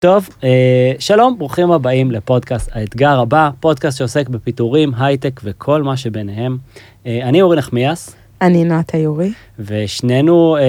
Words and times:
טוב, 0.00 0.28
אה, 0.44 0.92
שלום, 0.98 1.38
ברוכים 1.38 1.70
הבאים 1.72 2.10
לפודקאסט 2.10 2.70
האתגר 2.72 3.20
הבא, 3.20 3.50
פודקאסט 3.60 3.98
שעוסק 3.98 4.28
בפיטורים, 4.28 4.92
הייטק 4.98 5.40
וכל 5.44 5.82
מה 5.82 5.96
שביניהם. 5.96 6.58
אה, 7.06 7.20
אני 7.22 7.42
אורי 7.42 7.56
נחמיאס. 7.56 8.16
אני 8.42 8.64
נועת 8.64 8.94
היורי. 8.94 9.32
ושנינו 9.58 10.56
אה, 10.56 10.62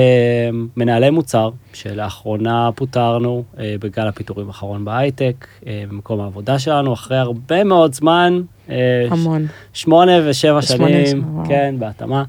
מנהלי 0.77 1.09
מוצר, 1.09 1.49
שלאחרונה 1.73 2.69
פוטרנו 2.75 3.43
אה, 3.59 3.75
בגל 3.79 4.07
הפיטורים 4.07 4.47
האחרון 4.47 4.85
בהייטק, 4.85 5.47
אה, 5.67 5.83
במקום 5.89 6.21
העבודה 6.21 6.59
שלנו, 6.59 6.93
אחרי 6.93 7.17
הרבה 7.17 7.63
מאוד 7.63 7.93
זמן. 7.93 8.41
אה, 8.69 8.75
המון. 9.09 9.45
שמונה 9.73 10.11
ושבע 10.25 10.61
שנים, 10.61 11.05
שמה, 11.05 11.43
כן, 11.47 11.75
בהתאמה. 11.79 12.23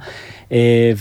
אה, 0.52 0.92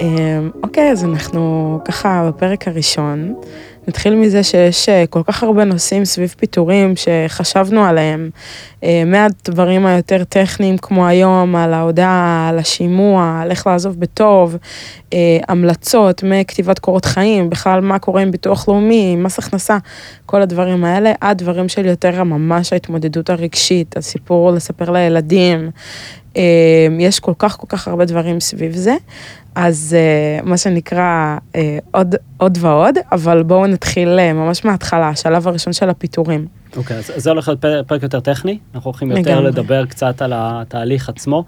אמ, 0.01 0.51
אוקיי, 0.63 0.93
אז 0.93 1.05
אנחנו 1.05 1.81
ככה 1.85 2.29
בפרק 2.29 2.69
הראשון. 2.69 3.35
נתחיל 3.89 4.15
מזה 4.15 4.43
שיש 4.43 4.89
אה, 4.89 5.05
כל 5.11 5.23
כך 5.27 5.43
הרבה 5.43 5.65
נושאים 5.65 6.05
סביב 6.05 6.35
פיטורים 6.39 6.95
שחשבנו 6.97 7.85
עליהם, 7.85 8.31
אה, 8.85 9.03
מהדברים 9.07 9.87
היותר 9.87 10.25
טכניים 10.25 10.79
כמו 10.79 11.07
היום, 11.07 11.57
על 11.57 11.75
ההודעה, 11.75 12.49
על 12.49 12.59
השימוע, 12.59 13.41
על 13.43 13.51
איך 13.51 13.67
לעזוב 13.67 14.01
בטוב, 14.01 14.57
אה, 15.13 15.39
המלצות 15.49 16.23
מכתיבת 16.23 16.79
קורות 16.79 17.05
חיים, 17.05 17.51
בכלל 17.51 17.81
מה 17.81 17.99
קורה 17.99 18.23
עם 18.23 18.31
ביטוח 18.31 18.69
לאומי, 18.69 19.17
מס 19.17 19.39
הכנסה, 19.39 19.79
כל 20.27 20.43
הדברים 20.43 20.85
האלה, 20.85 21.13
עד 21.21 21.39
דברים 21.39 21.69
של 21.69 21.87
יותר 21.87 22.25
ממש 22.25 22.73
ההתמודדות 22.73 23.31
הרגשית, 23.31 23.97
הסיפור 23.97 24.53
לספר 24.53 24.91
לילדים, 24.91 25.71
יש 26.99 27.21
כל 27.21 27.33
כך 27.39 27.57
כל 27.57 27.67
כך 27.69 27.89
הרבה 27.89 28.05
דברים 28.05 28.41
סביב 28.41 28.73
זה. 28.73 28.97
אז 29.55 29.97
uh, 30.43 30.47
מה 30.47 30.57
שנקרא 30.57 31.37
uh, 31.53 31.57
עוד, 31.91 32.15
עוד 32.37 32.59
ועוד, 32.61 32.95
אבל 33.13 33.43
בואו 33.43 33.67
נתחיל 33.67 34.19
uh, 34.19 34.33
ממש 34.33 34.65
מההתחלה, 34.65 35.09
השלב 35.09 35.49
הראשון 35.49 35.73
של 35.73 35.91
הפיטורים. 35.91 36.47
אוקיי, 36.77 36.97
okay, 36.97 36.99
אז 36.99 37.13
זה 37.17 37.31
הולך 37.31 37.49
להיות 37.49 37.87
פרק 37.87 38.03
יותר 38.03 38.21
טכני, 38.21 38.59
אנחנו 38.75 38.91
הולכים 38.91 39.11
יותר 39.11 39.21
לגמרי. 39.21 39.47
לדבר 39.47 39.87
קצת 39.87 40.23
על 40.23 40.33
התהליך 40.37 41.09
עצמו. 41.09 41.45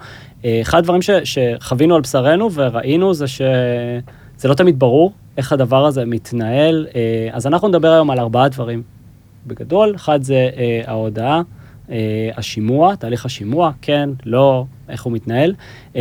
אחד 0.47 0.79
הדברים 0.79 1.03
ש, 1.03 1.11
שחווינו 1.11 1.95
על 1.95 2.01
בשרנו 2.01 2.53
וראינו 2.53 3.15
זה 3.15 3.27
שזה 3.27 4.49
לא 4.49 4.55
תמיד 4.55 4.79
ברור 4.79 5.13
איך 5.37 5.53
הדבר 5.53 5.87
הזה 5.87 6.05
מתנהל, 6.05 6.87
אז 7.33 7.47
אנחנו 7.47 7.69
נדבר 7.69 7.93
היום 7.93 8.11
על 8.11 8.19
ארבעה 8.19 8.49
דברים 8.49 8.83
בגדול, 9.47 9.93
אחד 9.97 10.23
זה 10.23 10.51
ההודעה. 10.87 11.43
Uh, 11.87 11.93
השימוע, 12.37 12.95
תהליך 12.95 13.27
השימוע, 13.27 13.71
כן, 13.83 14.11
לא, 14.25 14.65
איך 14.89 15.03
הוא 15.03 15.13
מתנהל. 15.13 15.55
Uh, 15.93 15.97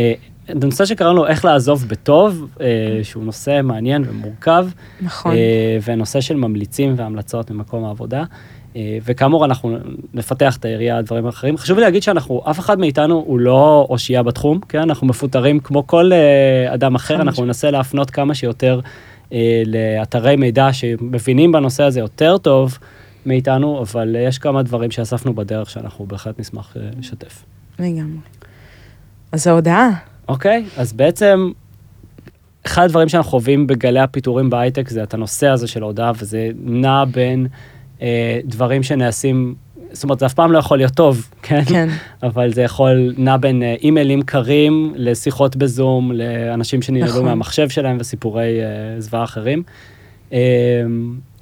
נושא 0.54 0.84
שקראנו 0.84 1.26
איך 1.26 1.44
לעזוב 1.44 1.84
בטוב, 1.88 2.48
אה, 2.60 2.66
שהוא 3.02 3.24
נושא 3.24 3.60
מעניין 3.62 4.04
ומורכב. 4.08 4.66
נכון. 5.00 5.32
אה, 5.32 5.78
ונושא 5.84 6.20
של 6.20 6.36
ממליצים 6.36 6.94
והמלצות 6.96 7.50
ממקום 7.50 7.84
העבודה. 7.84 8.24
אה, 8.76 8.98
וכאמור, 9.04 9.44
אנחנו 9.44 9.76
נפתח 10.14 10.56
את 10.56 10.64
העירייה, 10.64 11.02
דברים 11.02 11.26
אחרים. 11.26 11.56
חשוב 11.56 11.78
לי 11.78 11.84
להגיד 11.84 12.02
שאנחנו, 12.02 12.42
אף 12.50 12.58
אחד 12.58 12.78
מאיתנו 12.78 13.24
הוא 13.26 13.38
לא 13.38 13.86
אושייה 13.90 14.22
בתחום, 14.22 14.60
כן? 14.68 14.80
אנחנו 14.80 15.06
מפוטרים 15.06 15.60
כמו 15.60 15.86
כל 15.86 16.10
אדם 16.68 16.94
אחר, 16.94 17.14
אנחנו 17.14 17.44
ננסה 17.44 17.70
להפנות 17.70 18.10
כמה 18.10 18.34
שיותר 18.34 18.80
לאתרי 19.66 20.36
מידע 20.36 20.72
שמבינים 20.72 21.52
בנושא 21.52 21.82
הזה 21.82 22.00
יותר 22.00 22.38
טוב 22.38 22.78
מאיתנו, 23.26 23.82
אבל 23.82 24.16
יש 24.18 24.38
כמה 24.38 24.62
דברים 24.62 24.90
שאספנו 24.90 25.34
בדרך 25.34 25.70
שאנחנו 25.70 26.06
בהחלט 26.06 26.40
נשמח 26.40 26.76
לשתף. 26.98 27.44
לגמרי. 27.78 28.18
אז 29.32 29.46
ההודעה. 29.46 29.90
אוקיי, 30.28 30.64
אז 30.76 30.92
בעצם 30.92 31.50
אחד 32.66 32.84
הדברים 32.84 33.08
שאנחנו 33.08 33.30
חווים 33.30 33.66
בגלי 33.66 34.00
הפיטורים 34.00 34.50
בהייטק 34.50 34.88
זה 34.88 35.02
את 35.02 35.14
הנושא 35.14 35.48
הזה 35.48 35.66
של 35.66 35.82
ההודעה, 35.82 36.12
וזה 36.18 36.50
נע 36.64 37.04
בין 37.04 37.46
אה, 38.02 38.40
דברים 38.44 38.82
שנעשים, 38.82 39.54
זאת 39.92 40.04
אומרת, 40.04 40.18
זה 40.18 40.26
אף 40.26 40.34
פעם 40.34 40.52
לא 40.52 40.58
יכול 40.58 40.78
להיות 40.78 40.92
טוב, 40.92 41.28
כן? 41.42 41.64
כן. 41.64 41.88
אבל 42.22 42.52
זה 42.52 42.62
יכול, 42.62 43.14
נע 43.18 43.36
בין 43.36 43.62
אה, 43.62 43.74
אימיילים 43.82 44.22
קרים 44.22 44.92
לשיחות 44.96 45.56
בזום, 45.56 46.12
לאנשים 46.12 46.82
שננעלו 46.82 47.10
נכון. 47.12 47.24
מהמחשב 47.24 47.68
שלהם 47.68 47.96
וסיפורי 48.00 48.60
אה, 48.62 49.00
זוועה 49.00 49.24
אחרים. 49.24 49.62
אה, 50.32 50.38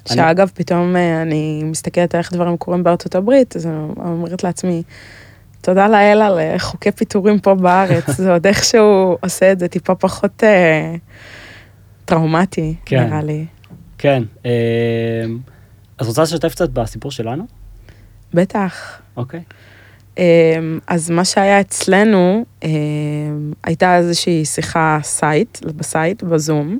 שאגב, 0.09 0.48
אני... 0.48 0.65
פתאום 0.65 0.97
אה, 0.97 1.22
אני 1.22 1.62
מסתכלת 1.65 2.15
על 2.15 2.19
איך 2.19 2.32
דברים 2.32 2.56
קורים 2.56 2.82
בארצות 2.82 3.15
הברית, 3.15 3.56
אז 3.56 3.66
אני 3.66 3.75
אומרת 3.98 4.44
לעצמי, 4.44 4.82
תודה 5.60 5.88
לאל 5.88 6.22
על 6.22 6.38
אה, 6.38 6.59
חוקי 6.59 6.92
פיטורים 6.92 7.38
פה 7.38 7.54
בארץ, 7.54 8.10
זה 8.20 8.32
עוד 8.32 8.47
איכשהו 8.47 9.16
עושה 9.20 9.53
את 9.53 9.59
זה 9.59 9.69
טיפה 9.69 9.94
פחות 9.94 10.44
אה, 10.44 10.94
טראומטי, 12.04 12.75
כן, 12.84 13.04
נראה 13.04 13.22
לי. 13.22 13.47
כן. 13.98 14.22
אה, 14.47 14.50
אז 15.98 16.09
רוצה 16.09 16.22
לשתף 16.22 16.53
קצת 16.53 16.71
בסיפור 16.71 17.10
שלנו? 17.10 17.44
בטח. 18.34 19.00
אוקיי. 19.16 19.42
אה, 20.19 20.59
אז 20.86 21.10
מה 21.10 21.25
שהיה 21.25 21.60
אצלנו, 21.60 22.44
אה, 22.65 22.69
הייתה 23.65 23.97
איזושהי 23.97 24.44
שיחה 24.44 24.98
site, 25.03 25.65
ב 25.65 25.74
site, 25.74 26.22
בזום. 26.22 26.78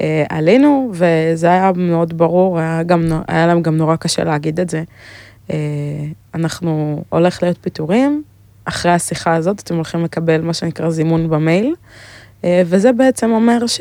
אה, 0.00 0.24
עלינו, 0.28 0.92
וזה 0.92 1.46
היה 1.46 1.72
מאוד 1.76 2.18
ברור, 2.18 2.58
היה, 2.58 2.82
גם, 2.82 3.04
היה 3.28 3.46
להם 3.46 3.62
גם 3.62 3.76
נורא 3.76 3.96
קשה 3.96 4.24
להגיד 4.24 4.60
את 4.60 4.70
זה. 4.70 4.82
אה, 5.50 5.56
אנחנו 6.34 7.02
הולך 7.08 7.42
להיות 7.42 7.58
פיטורים, 7.60 8.22
אחרי 8.64 8.92
השיחה 8.92 9.34
הזאת 9.34 9.60
אתם 9.60 9.74
הולכים 9.74 10.04
לקבל 10.04 10.40
מה 10.40 10.54
שנקרא 10.54 10.90
זימון 10.90 11.30
במייל, 11.30 11.74
אה, 12.44 12.62
וזה 12.66 12.92
בעצם 12.92 13.30
אומר 13.30 13.66
ש... 13.66 13.80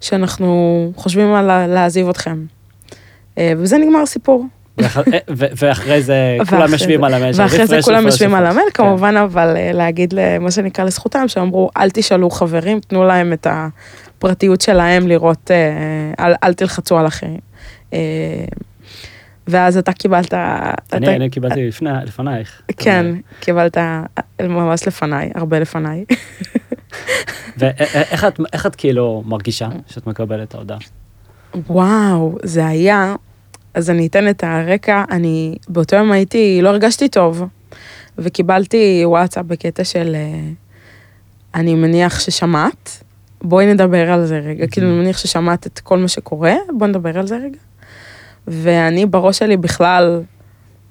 שאנחנו 0.00 0.92
חושבים 0.96 1.34
על 1.34 1.66
להעזיב 1.66 2.08
אתכם. 2.08 2.44
אה, 3.38 3.52
וזה 3.56 3.78
נגמר 3.78 4.00
הסיפור. 4.00 4.46
ואחרי 5.56 6.02
זה 6.02 6.36
כולם 6.50 6.72
יושבים 6.72 7.04
על 7.04 7.14
המייל. 7.14 7.34
ואחרי 7.36 7.66
זה 7.66 7.82
כולם 7.82 8.06
יושבים 8.06 8.34
על 8.34 8.46
המייל, 8.46 8.66
כן. 8.66 8.84
כמובן, 8.84 9.16
אבל 9.16 9.56
להגיד 9.72 10.14
מה 10.40 10.50
שנקרא 10.50 10.84
לזכותם, 10.84 11.28
שאמרו, 11.28 11.70
אל 11.76 11.90
תשאלו 11.90 12.30
חברים, 12.30 12.80
תנו 12.80 13.04
להם 13.04 13.32
את 13.32 13.46
הפרטיות 14.18 14.60
שלהם 14.60 15.08
לראות, 15.08 15.50
אל 16.18 16.54
תלחצו 16.54 16.98
על 16.98 17.06
אחרים. 17.06 17.40
ואז 19.48 19.76
אתה 19.76 19.92
קיבלת... 19.92 20.34
אני, 20.34 20.72
אתה... 21.06 21.16
אני 21.16 21.30
קיבלתי 21.30 21.68
לפני, 21.68 21.90
לפנייך. 22.04 22.62
כן, 22.76 23.06
קיבלת 23.40 23.76
ממש 24.42 24.86
לפניי, 24.86 25.30
הרבה 25.34 25.58
לפניי. 25.58 26.04
ואיך 27.58 28.24
את, 28.24 28.40
את 28.66 28.76
כאילו 28.76 29.22
מרגישה 29.26 29.68
שאת 29.86 30.06
מקבלת 30.06 30.48
את 30.48 30.54
ההודעה? 30.54 30.78
וואו, 31.54 32.38
זה 32.42 32.66
היה, 32.66 33.14
אז 33.74 33.90
אני 33.90 34.06
אתן 34.06 34.30
את 34.30 34.44
הרקע, 34.44 35.04
אני 35.10 35.56
באותו 35.68 35.96
יום 35.96 36.12
הייתי, 36.12 36.58
לא 36.62 36.68
הרגשתי 36.68 37.08
טוב, 37.08 37.42
וקיבלתי 38.18 39.02
וואטסאפ 39.04 39.46
בקטע 39.46 39.84
של, 39.84 40.14
אה, 40.14 40.50
אני 41.54 41.74
מניח 41.74 42.20
ששמעת, 42.20 43.04
בואי 43.42 43.74
נדבר 43.74 44.10
על 44.10 44.26
זה 44.26 44.38
רגע, 44.38 44.66
כאילו 44.66 44.88
אני 44.88 44.96
מניח 44.96 45.18
ששמעת 45.18 45.66
את 45.66 45.78
כל 45.78 45.98
מה 45.98 46.08
שקורה, 46.08 46.54
בואי 46.72 46.90
נדבר 46.90 47.18
על 47.18 47.26
זה 47.26 47.36
רגע. 47.36 47.58
ואני 48.46 49.06
בראש 49.06 49.38
שלי 49.38 49.56
בכלל 49.56 50.22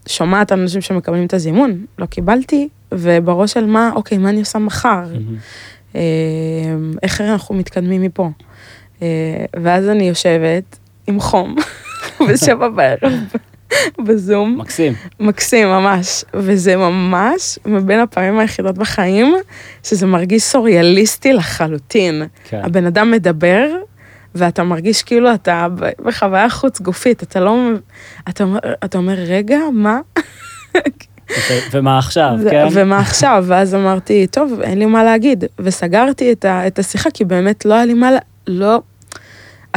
שומעת 0.07 0.51
אנשים 0.51 0.81
שמקבלים 0.81 1.25
את 1.25 1.33
הזימון, 1.33 1.85
לא 1.99 2.05
קיבלתי, 2.05 2.69
ובראש 2.91 3.53
של 3.53 3.65
מה, 3.65 3.91
אוקיי, 3.95 4.17
מה 4.17 4.29
אני 4.29 4.39
עושה 4.39 4.59
מחר? 4.59 5.03
אה, 5.95 6.01
איך 7.03 7.21
אנחנו 7.21 7.55
מתקדמים 7.55 8.01
מפה? 8.01 8.29
אה, 9.01 9.45
ואז 9.63 9.89
אני 9.89 10.07
יושבת 10.07 10.77
עם 11.07 11.19
חום 11.19 11.55
בשבע 12.29 12.69
בערב 12.69 13.13
בזום. 14.05 14.57
מקסים. 14.57 14.93
מקסים, 15.19 15.67
ממש. 15.67 16.23
וזה 16.33 16.75
ממש 16.75 17.59
מבין 17.65 17.99
הפעמים 17.99 18.39
היחידות 18.39 18.77
בחיים, 18.77 19.35
שזה 19.83 20.05
מרגיש 20.05 20.43
סוריאליסטי 20.43 21.33
לחלוטין. 21.33 22.23
כן. 22.49 22.61
הבן 22.63 22.85
אדם 22.85 23.11
מדבר, 23.11 23.67
ואתה 24.35 24.63
מרגיש 24.63 25.03
כאילו 25.03 25.33
אתה 25.33 25.67
בחוויה 26.05 26.49
חוץ 26.49 26.81
גופית, 26.81 27.23
אתה 27.23 27.39
לא... 27.39 27.69
אתה, 28.29 28.45
אתה 28.85 28.97
אומר, 28.97 29.13
רגע, 29.13 29.59
מה? 29.73 29.99
ומה 31.71 31.97
עכשיו, 31.97 32.33
כן? 32.49 32.67
ומה 32.71 32.99
עכשיו, 32.99 33.45
ואז 33.47 33.75
אמרתי, 33.75 34.27
טוב, 34.27 34.61
אין 34.61 34.79
לי 34.79 34.85
מה 34.85 35.03
להגיד. 35.03 35.43
וסגרתי 35.59 36.31
את, 36.31 36.45
ה, 36.45 36.67
את 36.67 36.79
השיחה, 36.79 37.11
כי 37.11 37.25
באמת 37.25 37.65
לא 37.65 37.73
היה 37.73 37.85
לי 37.85 37.93
מה, 37.93 38.09
לא, 38.47 38.81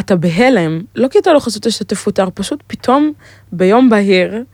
אתה 0.00 0.16
בהלם, 0.16 0.80
לא 0.94 1.08
כי 1.08 1.18
אתה 1.18 1.32
לא 1.32 1.38
חושב 1.38 1.70
שאתה 1.70 1.84
תפוטר, 1.84 2.28
פשוט 2.34 2.62
פתאום 2.66 3.12
ביום 3.52 3.90
בהיר, 3.90 4.44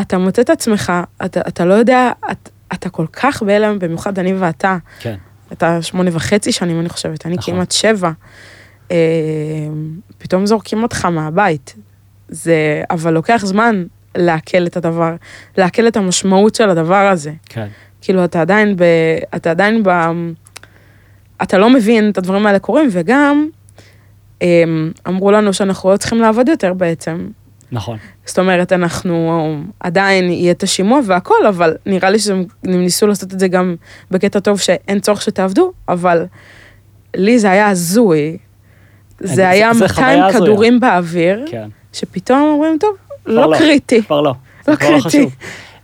אתה 0.00 0.18
מוצא 0.18 0.42
את 0.42 0.50
עצמך, 0.50 0.92
אתה, 1.24 1.40
אתה 1.48 1.64
לא 1.64 1.74
יודע, 1.74 2.10
את, 2.30 2.48
אתה 2.72 2.88
כל 2.88 3.06
כך 3.12 3.42
בהלם, 3.42 3.78
במיוחד 3.78 4.18
אני 4.18 4.34
ואתה. 4.34 4.76
כן. 5.00 5.16
אתה 5.52 5.82
שמונה 5.82 6.10
וחצי 6.12 6.52
שנים, 6.52 6.80
אני 6.80 6.88
חושבת, 6.88 7.26
אני 7.26 7.34
נכון. 7.34 7.54
כמעט 7.54 7.70
שבע. 7.70 8.10
אה, 8.90 8.96
פתאום 10.18 10.46
זורקים 10.46 10.82
אותך 10.82 11.04
מהבית. 11.04 11.74
זה, 12.28 12.82
אבל 12.90 13.12
לוקח 13.12 13.42
זמן 13.44 13.84
לעכל 14.14 14.66
את 14.66 14.76
הדבר, 14.76 15.14
לעכל 15.58 15.88
את 15.88 15.96
המשמעות 15.96 16.54
של 16.54 16.70
הדבר 16.70 17.08
הזה. 17.08 17.32
כן. 17.44 17.66
כאילו, 18.00 18.24
אתה 18.24 18.40
עדיין 18.40 18.76
ב... 18.76 18.84
אתה 19.36 19.50
עדיין 19.50 19.82
ב... 19.82 19.90
אתה 21.42 21.58
לא 21.58 21.70
מבין 21.70 22.10
את 22.10 22.18
הדברים 22.18 22.46
האלה 22.46 22.58
קורים, 22.58 22.88
וגם 22.92 23.48
אמרו 25.08 25.30
לנו 25.30 25.52
שאנחנו 25.52 25.92
לא 25.92 25.96
צריכים 25.96 26.20
לעבוד 26.20 26.48
יותר 26.48 26.72
בעצם. 26.74 27.26
נכון. 27.72 27.98
זאת 28.24 28.38
אומרת, 28.38 28.72
אנחנו 28.72 29.56
עדיין 29.80 30.30
יהיה 30.30 30.50
את 30.52 30.62
השימוע 30.62 31.00
והכל, 31.06 31.46
אבל 31.48 31.76
נראה 31.86 32.10
לי 32.10 32.18
שהם 32.18 32.44
ניסו 32.62 33.06
לעשות 33.06 33.32
את 33.32 33.40
זה 33.40 33.48
גם 33.48 33.74
בקטע 34.10 34.40
טוב 34.40 34.60
שאין 34.60 35.00
צורך 35.00 35.22
שתעבדו, 35.22 35.72
אבל 35.88 36.24
לי 37.16 37.38
זה 37.38 37.50
היה 37.50 37.68
הזוי. 37.68 38.36
זה 39.20 39.48
היה 39.48 39.70
200 39.80 40.22
כדורים 40.32 40.80
באוויר, 40.80 41.44
כן. 41.50 41.68
שפתאום 41.92 42.42
אומרים, 42.42 42.78
טוב, 42.80 42.96
לא, 43.26 43.50
לא 43.50 43.58
קריטי. 43.58 44.02
כבר 44.02 44.20
לא. 44.20 44.34
לא, 44.68 44.74
לא 44.74 44.78
קריטי. 44.78 45.22
אה, 45.22 45.26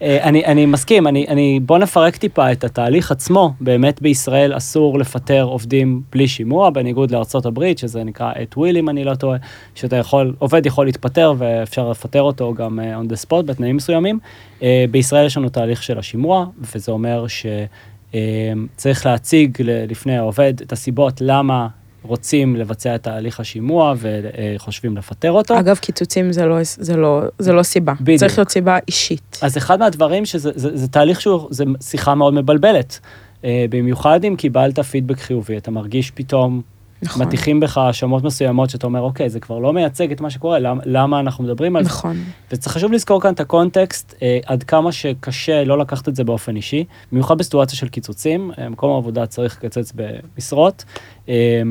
אני, 0.02 0.44
אני 0.44 0.66
מסכים, 0.66 1.06
אני, 1.06 1.26
אני, 1.28 1.60
בוא 1.60 1.78
נפרק 1.78 2.16
טיפה 2.16 2.52
את 2.52 2.64
התהליך 2.64 3.10
עצמו. 3.10 3.52
באמת 3.60 4.02
בישראל 4.02 4.56
אסור 4.56 4.98
לפטר 4.98 5.42
עובדים 5.42 6.02
בלי 6.12 6.28
שימוע, 6.28 6.70
בניגוד 6.70 7.10
לארצות 7.10 7.46
הברית, 7.46 7.78
שזה 7.78 8.04
נקרא 8.04 8.32
את 8.42 8.56
וויל, 8.56 8.76
אם 8.76 8.88
אני 8.88 9.04
לא 9.04 9.14
טועה, 9.14 9.38
שאתה 9.74 9.96
יכול, 9.96 10.34
עובד 10.38 10.66
יכול 10.66 10.86
להתפטר 10.86 11.34
ואפשר 11.38 11.90
לפטר 11.90 12.22
אותו 12.22 12.54
גם 12.54 12.78
uh, 12.78 12.82
on 13.06 13.12
the 13.12 13.26
spot 13.26 13.42
בתנאים 13.42 13.76
מסוימים. 13.76 14.18
Uh, 14.60 14.62
בישראל 14.90 15.26
יש 15.26 15.36
לנו 15.36 15.48
תהליך 15.48 15.82
של 15.82 15.98
השימוע, 15.98 16.46
וזה 16.74 16.92
אומר 16.92 17.26
שצריך 17.28 19.06
uh, 19.06 19.08
להציג 19.08 19.62
לפני 19.62 20.18
העובד 20.18 20.54
את 20.62 20.72
הסיבות 20.72 21.20
למה 21.20 21.68
רוצים 22.02 22.56
לבצע 22.56 22.94
את 22.94 23.02
תהליך 23.02 23.40
השימוע 23.40 23.94
וחושבים 23.98 24.96
לפטר 24.96 25.32
אותו. 25.32 25.58
אגב, 25.58 25.76
קיצוצים 25.76 26.32
זה 26.32 26.46
לא, 26.46 26.56
זה 26.62 26.96
לא, 26.96 27.22
זה 27.38 27.52
לא 27.52 27.62
סיבה. 27.62 27.92
בדיוק. 28.00 28.20
צריך 28.20 28.38
להיות 28.38 28.50
סיבה 28.50 28.78
אישית. 28.88 29.38
אז 29.42 29.56
אחד 29.56 29.78
מהדברים 29.78 30.26
שזה 30.26 30.50
זה, 30.54 30.76
זה 30.76 30.88
תהליך 30.88 31.20
שהוא, 31.20 31.48
זה 31.50 31.64
שיחה 31.80 32.14
מאוד 32.14 32.34
מבלבלת. 32.34 33.00
אה, 33.44 33.64
במיוחד 33.70 34.24
אם 34.24 34.36
קיבלת 34.36 34.80
פידבק 34.80 35.18
חיובי, 35.18 35.56
אתה 35.56 35.70
מרגיש 35.70 36.10
פתאום, 36.10 36.62
נכון. 37.02 37.26
מטיחים 37.26 37.60
בך 37.60 37.78
האשמות 37.78 38.24
מסוימות 38.24 38.70
שאתה 38.70 38.86
אומר, 38.86 39.00
אוקיי, 39.00 39.30
זה 39.30 39.40
כבר 39.40 39.58
לא 39.58 39.72
מייצג 39.72 40.12
את 40.12 40.20
מה 40.20 40.30
שקורה, 40.30 40.58
למה, 40.58 40.82
למה 40.86 41.20
אנחנו 41.20 41.44
מדברים 41.44 41.76
על 41.76 41.82
נכון. 41.84 42.14
זה? 42.14 42.20
נכון. 42.20 42.32
וצריך 42.52 42.74
חשוב 42.74 42.92
לזכור 42.92 43.20
כאן 43.20 43.32
את 43.32 43.40
הקונטקסט, 43.40 44.14
אה, 44.22 44.38
עד 44.46 44.62
כמה 44.62 44.92
שקשה 44.92 45.64
לא 45.64 45.78
לקחת 45.78 46.08
את 46.08 46.16
זה 46.16 46.24
באופן 46.24 46.56
אישי, 46.56 46.84
במיוחד 47.12 47.38
בסיטואציה 47.38 47.78
של 47.78 47.88
קיצוצים, 47.88 48.50
אה, 48.58 48.68
מקום 48.68 48.92
העבודה 48.92 49.26
צריך 49.26 49.56
לקצץ 49.56 49.92
במשרות. 49.94 50.84
אה, 51.28 51.62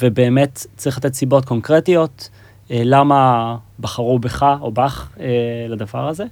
ובאמת 0.00 0.66
צריך 0.76 0.98
לתת 0.98 1.14
סיבות 1.14 1.44
קונקרטיות, 1.44 2.28
אה, 2.70 2.82
למה 2.84 3.56
בחרו 3.80 4.18
בך 4.18 4.46
או 4.60 4.72
בך 4.72 5.08
אה, 5.20 5.26
לדבר 5.68 6.08
הזה, 6.08 6.24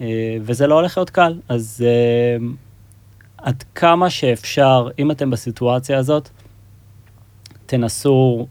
אה, 0.00 0.36
וזה 0.42 0.66
לא 0.66 0.74
הולך 0.74 0.98
להיות 0.98 1.10
קל. 1.10 1.40
אז 1.48 1.84
עד 3.38 3.64
כמה 3.74 4.10
שאפשר, 4.10 4.88
אם 4.98 5.10
אתם 5.10 5.30
בסיטואציה 5.30 5.98
הזאת, 5.98 6.28
תנסו 7.68 8.46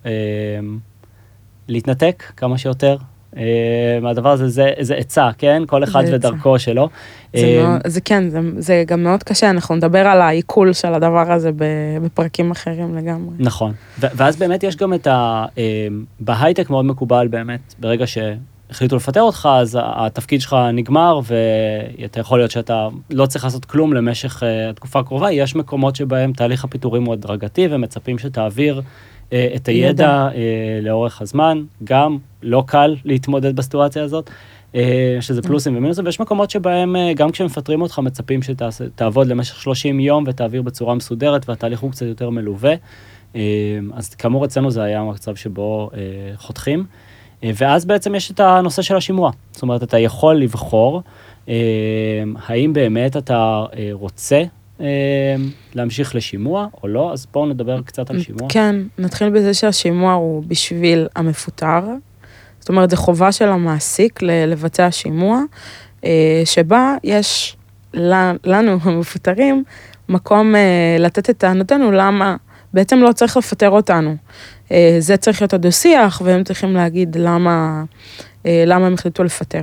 להתנתק 1.68 2.24
כמה 2.38 2.58
שיותר, 2.58 2.98
אה, 3.38 4.00
מהדבר 4.02 4.30
הזה, 4.30 4.50
זה, 4.50 4.72
זה 4.80 4.96
עצה, 4.96 5.30
כן? 5.38 5.64
כל 5.68 5.84
אחד 5.84 6.04
ודרכו 6.14 6.60
שלו. 6.60 6.90
זה, 7.36 7.46
אה, 7.46 7.64
מאוד, 7.68 7.82
זה 7.88 8.02
כן, 8.02 8.30
זה, 8.30 8.40
זה 8.58 8.84
גם 8.88 9.04
מאוד 9.04 9.24
קשה, 9.24 9.50
אנחנו 9.50 9.76
נדבר 9.76 10.08
על 10.08 10.22
העיכול 10.22 10.74
של 10.74 10.94
הדבר 10.94 11.32
הזה 11.32 11.52
בפרקים 12.04 12.52
אחרים 12.52 12.96
לגמרי. 12.96 13.36
נכון, 13.40 13.74
ואז 14.00 14.36
באמת 14.36 14.64
יש 14.64 14.76
גם 14.76 14.94
את 14.94 15.08
ה... 15.08 15.46
אה, 15.58 15.88
בהייטק 16.20 16.70
מאוד 16.70 16.86
מקובל 16.86 17.28
באמת, 17.28 17.74
ברגע 17.80 18.08
ש... 18.08 18.18
החליטו 18.70 18.96
לפטר 18.96 19.22
אותך, 19.22 19.50
אז 19.52 19.78
התפקיד 19.82 20.42
שלך 20.42 20.56
נגמר, 20.74 21.20
ואתה 21.24 22.20
יכול 22.20 22.40
להיות 22.40 22.52
שאתה 22.52 22.88
לא 23.10 23.26
צריך 23.26 23.44
לעשות 23.44 23.66
כלום 23.66 23.94
למשך 23.94 24.44
התקופה 24.70 25.00
הקרובה. 25.00 25.32
יש 25.32 25.56
מקומות 25.56 25.96
שבהם 25.96 26.34
תהליך 26.34 26.64
הפיטורים 26.64 27.06
הוא 27.06 27.14
הדרגתי, 27.14 27.68
ומצפים 27.72 28.18
שתעביר 28.18 28.82
אה, 29.34 29.48
את 29.56 29.68
הידע 29.68 30.30
אה, 30.36 30.80
לאורך 30.82 31.22
הזמן, 31.22 31.64
גם 31.84 32.18
לא 32.44 32.64
קל 32.68 32.96
להתמודד 33.06 33.56
בסיטואציה 33.56 34.04
הזאת, 34.04 34.30
אה, 34.76 35.18
שזה 35.22 35.42
פלוסים 35.42 35.78
ומינוסים, 35.78 36.06
ויש 36.06 36.20
מקומות 36.20 36.50
שבהם 36.50 36.96
גם 37.16 37.32
כשמפטרים 37.32 37.82
אותך 37.82 38.00
מצפים 38.00 38.40
שתעבוד 38.42 39.28
למשך 39.28 39.62
30 39.62 40.00
יום 40.00 40.24
ותעביר 40.28 40.62
בצורה 40.62 40.96
מסודרת 40.96 41.50
והתהליך 41.50 41.80
הוא 41.80 41.92
קצת 41.92 42.06
יותר 42.06 42.30
מלווה. 42.30 42.74
אז 43.94 44.16
כאמור 44.18 44.46
אצלנו 44.46 44.72
זה 44.72 44.84
היה 44.84 45.04
מצב 45.04 45.36
שבו 45.36 45.90
חותכים. 46.36 46.86
ואז 47.44 47.86
בעצם 47.86 48.16
יש 48.16 48.32
את 48.32 48.40
הנושא 48.40 48.82
של 48.82 48.96
השימוע. 48.96 49.32
זאת 49.52 49.62
אומרת, 49.62 49.84
אתה 49.84 50.00
יכול 50.00 50.36
לבחור 50.36 51.02
האם 52.48 52.74
באמת 52.74 53.18
אתה 53.18 53.66
רוצה 53.92 54.44
אמ, 54.80 54.86
להמשיך 55.76 56.16
לשימוע 56.16 56.68
או 56.84 56.88
לא, 56.88 57.14
אז 57.14 57.28
בואו 57.34 57.46
נדבר 57.46 57.82
קצת 57.82 58.10
על 58.10 58.22
שימוע. 58.22 58.48
כן, 58.50 58.76
נתחיל 58.98 59.30
בזה 59.30 59.54
שהשימוע 59.54 60.14
הוא 60.14 60.44
בשביל 60.48 61.08
המפוטר. 61.16 61.82
זאת 62.60 62.70
אומרת, 62.70 62.90
זו 62.90 62.98
חובה 62.98 63.32
של 63.32 63.50
המעסיק 63.50 64.22
לבצע 64.22 64.92
שימוע, 64.92 65.42
אה, 66.06 66.42
שבה 66.46 66.96
יש 67.04 67.58
לנו, 68.44 68.78
המפוטרים, 68.84 69.64
מקום 70.10 70.56
אה, 70.56 70.96
לתת 71.00 71.30
את 71.30 71.38
טענותינו 71.38 71.92
למה 71.92 72.36
בעצם 72.74 72.98
לא 72.98 73.12
צריך 73.12 73.38
לפטר 73.38 73.70
אותנו. 73.70 74.16
אה, 74.72 74.96
זה 75.00 75.18
צריך 75.18 75.42
להיות 75.42 75.54
הדו-שיח, 75.54 76.22
והם 76.26 76.44
צריכים 76.44 76.74
להגיד 76.74 77.18
למה, 77.20 77.84
למה 78.46 78.88
הם 78.88 78.94
החליטו 78.94 79.24
לפטר. 79.24 79.62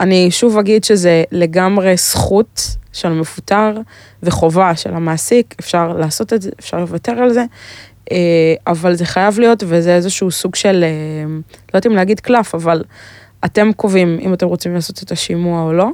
אני 0.00 0.30
שוב 0.30 0.58
אגיד 0.58 0.84
שזה 0.84 1.24
לגמרי 1.32 1.96
זכות 1.96 2.76
של 2.92 3.08
המפוטר 3.08 3.80
וחובה 4.22 4.76
של 4.76 4.94
המעסיק, 4.94 5.54
אפשר 5.60 5.92
לעשות 5.92 6.32
את 6.32 6.42
זה, 6.42 6.50
אפשר 6.60 6.80
לוותר 6.80 7.12
על 7.12 7.32
זה, 7.32 7.44
אה, 8.12 8.54
אבל 8.66 8.94
זה 8.94 9.04
חייב 9.04 9.38
להיות, 9.38 9.62
וזה 9.66 9.94
איזשהו 9.94 10.30
סוג 10.30 10.54
של, 10.54 10.84
אה, 10.84 11.24
לא 11.28 11.78
יודעת 11.78 11.86
אם 11.86 11.92
להגיד 11.92 12.20
קלף, 12.20 12.54
אבל 12.54 12.84
אתם 13.44 13.72
קובעים 13.72 14.18
אם 14.20 14.34
אתם 14.34 14.46
רוצים 14.46 14.74
לעשות 14.74 15.02
את 15.02 15.12
השימוע 15.12 15.62
או 15.62 15.72
לא. 15.72 15.88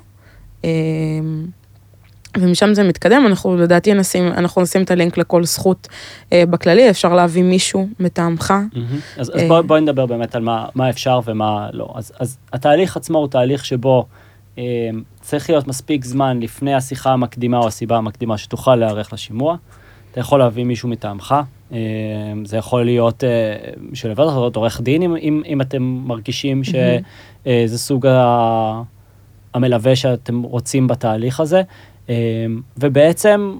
אה, 2.36 2.42
ומשם 2.42 2.74
זה 2.74 2.82
מתקדם, 2.82 3.24
אנחנו 3.26 3.56
לדעתי 3.56 3.94
נשים, 3.94 4.28
אנחנו 4.28 4.62
נשים 4.62 4.82
את 4.82 4.90
הלינק 4.90 5.18
לכל 5.18 5.44
זכות 5.44 5.88
אה, 6.32 6.44
בכללי, 6.50 6.90
אפשר 6.90 7.14
להביא 7.14 7.42
מישהו 7.42 7.88
מטעמך. 8.00 8.50
Mm-hmm. 8.50 9.20
אז, 9.20 9.30
אז 9.34 9.42
בואי 9.48 9.62
בוא 9.62 9.78
נדבר 9.78 10.06
באמת 10.06 10.34
על 10.34 10.42
מה, 10.42 10.66
מה 10.74 10.90
אפשר 10.90 11.20
ומה 11.24 11.68
לא. 11.72 11.92
אז, 11.94 12.12
אז 12.18 12.38
התהליך 12.52 12.96
עצמו 12.96 13.18
הוא 13.18 13.28
תהליך 13.28 13.64
שבו 13.64 14.06
צריך 15.20 15.50
להיות 15.50 15.68
מספיק 15.68 16.04
זמן 16.04 16.40
לפני 16.40 16.74
השיחה 16.74 17.12
המקדימה 17.12 17.58
או 17.58 17.66
הסיבה 17.66 17.96
המקדימה 17.96 18.38
שתוכל 18.38 18.76
להיערך 18.76 19.12
לשימוע. 19.12 19.56
אתה 20.10 20.20
יכול 20.20 20.38
להביא 20.38 20.64
מישהו 20.64 20.88
מטעמך, 20.88 21.34
זה 22.44 22.56
יכול 22.56 22.84
להיות 22.84 23.24
שלבד 23.94 24.26
אחרות 24.26 24.56
עורך 24.56 24.80
דין 24.80 25.02
אם, 25.02 25.16
אם, 25.16 25.42
אם 25.46 25.60
אתם 25.60 25.82
מרגישים 25.82 26.64
שזה 26.64 27.78
סוג 27.78 28.06
המלווה 29.54 29.96
שאתם 29.96 30.42
רוצים 30.42 30.86
בתהליך 30.86 31.40
הזה, 31.40 31.62
ובעצם 32.76 33.54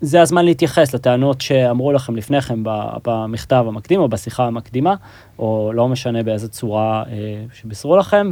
זה 0.00 0.22
הזמן 0.22 0.44
להתייחס 0.44 0.94
לטענות 0.94 1.40
שאמרו 1.40 1.92
לכם 1.92 2.16
לפני 2.16 2.40
כן 2.40 2.58
במכתב 3.04 3.64
המקדים 3.68 4.00
או 4.00 4.08
בשיחה 4.08 4.46
המקדימה, 4.46 4.94
או 5.38 5.70
לא 5.74 5.88
משנה 5.88 6.22
באיזה 6.22 6.48
צורה 6.48 7.02
אה, 7.10 7.44
שבישרו 7.52 7.96
לכם, 7.96 8.28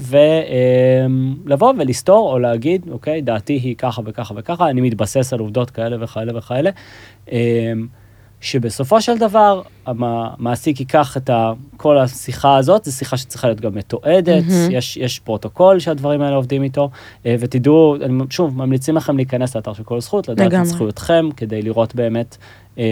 ולבוא 1.46 1.72
ולסתור 1.78 2.32
או 2.32 2.38
להגיד, 2.38 2.86
אוקיי, 2.90 3.22
דעתי 3.22 3.52
היא 3.52 3.76
ככה 3.76 4.02
וככה 4.04 4.34
וככה, 4.36 4.70
אני 4.70 4.80
מתבסס 4.80 5.32
על 5.32 5.38
עובדות 5.38 5.70
כאלה 5.70 5.96
וכאלה 6.04 6.38
וכאלה. 6.38 6.70
שבסופו 8.46 9.00
של 9.00 9.18
דבר 9.18 9.62
המעסיק 9.86 10.80
ייקח 10.80 11.16
את 11.16 11.30
כל 11.76 11.98
השיחה 11.98 12.56
הזאת, 12.56 12.84
זו 12.84 12.92
שיחה 12.92 13.16
שצריכה 13.16 13.46
להיות 13.46 13.60
גם 13.60 13.74
מתועדת, 13.74 14.44
mm-hmm. 14.44 14.72
יש, 14.72 14.96
יש 14.96 15.18
פרוטוקול 15.18 15.78
שהדברים 15.78 16.22
האלה 16.22 16.36
עובדים 16.36 16.62
איתו, 16.62 16.90
אה, 17.26 17.36
ותדעו, 17.40 17.96
אני 18.02 18.24
שוב, 18.30 18.56
ממליצים 18.56 18.96
לכם 18.96 19.16
להיכנס 19.16 19.56
לאתר 19.56 19.72
של 19.72 19.82
כל 19.82 20.00
זכות, 20.00 20.28
לדעת 20.28 20.54
את 20.54 20.66
זכויותכם, 20.66 21.28
כדי 21.36 21.62
לראות 21.62 21.94
באמת, 21.94 22.36
אה, 22.78 22.84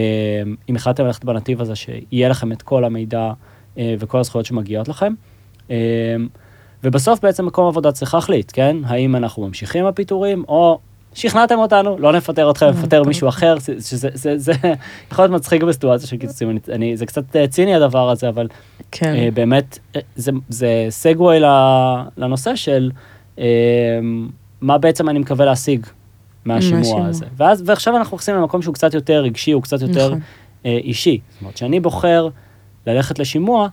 אם 0.69 0.75
החלטתם 0.75 1.05
ללכת 1.05 1.25
בנתיב 1.25 1.61
הזה, 1.61 1.75
שיהיה 1.75 2.29
לכם 2.29 2.51
את 2.51 2.61
כל 2.61 2.83
המידע 2.83 3.31
אה, 3.77 3.95
וכל 3.99 4.19
הזכויות 4.19 4.45
שמגיעות 4.45 4.87
לכם. 4.87 5.13
ובסוף 6.83 7.19
בעצם 7.21 7.45
מקום 7.45 7.67
עבודה 7.67 7.91
צריך 7.91 8.13
להחליט, 8.13 8.51
כן? 8.55 8.77
האם 8.85 9.15
אנחנו 9.15 9.47
ממשיכים 9.47 9.81
עם 9.81 9.87
הפיטורים, 9.87 10.43
או 10.47 10.79
שכנעתם 11.15 11.57
אותנו, 11.57 11.97
לא 11.99 12.13
נפטר 12.13 12.51
אתכם, 12.51 12.65
נפטר 12.65 13.03
מישהו 13.03 13.27
אחר, 13.27 13.59
שזה 13.59 14.09
זה, 14.13 14.37
זה, 14.37 14.51
יכול 15.11 15.25
להיות 15.25 15.35
מצחיק 15.35 15.63
בסיטואציה 15.63 16.07
של 16.07 16.17
קיצוצים, 16.17 16.49
אני, 16.49 16.59
אני, 16.71 16.97
זה 16.97 17.05
קצת 17.05 17.35
אה, 17.35 17.47
ציני 17.47 17.75
הדבר 17.75 18.09
הזה, 18.09 18.29
אבל 18.29 18.47
כן. 18.91 19.15
uh, 19.15 19.33
באמת, 19.33 19.79
אה, 19.95 20.01
זה, 20.15 20.31
זה 20.49 20.85
סגווי 20.89 21.39
לנושא 22.17 22.55
של 22.55 22.91
uh, 23.35 23.39
מה 24.61 24.77
בעצם 24.77 25.09
אני 25.09 25.19
מקווה 25.19 25.45
להשיג 25.45 25.85
מהשימוע 26.45 27.05
הזה. 27.05 27.25
ואז, 27.37 27.63
ועכשיו 27.65 27.97
אנחנו 27.97 28.15
נכנסים 28.17 28.35
למקום 28.35 28.61
שהוא 28.61 28.73
קצת 28.73 28.93
יותר 28.93 29.21
רגשי, 29.21 29.51
הוא 29.51 29.61
קצת 29.63 29.81
יותר 29.81 30.07
נכון. 30.07 30.19
uh, 30.63 30.65
אישי. 30.67 31.19
זאת 31.31 31.41
אומרת, 31.41 31.57
שאני 31.57 31.79
בוחר 31.79 32.27
ללכת 32.87 33.19
לשימוע, 33.19 33.67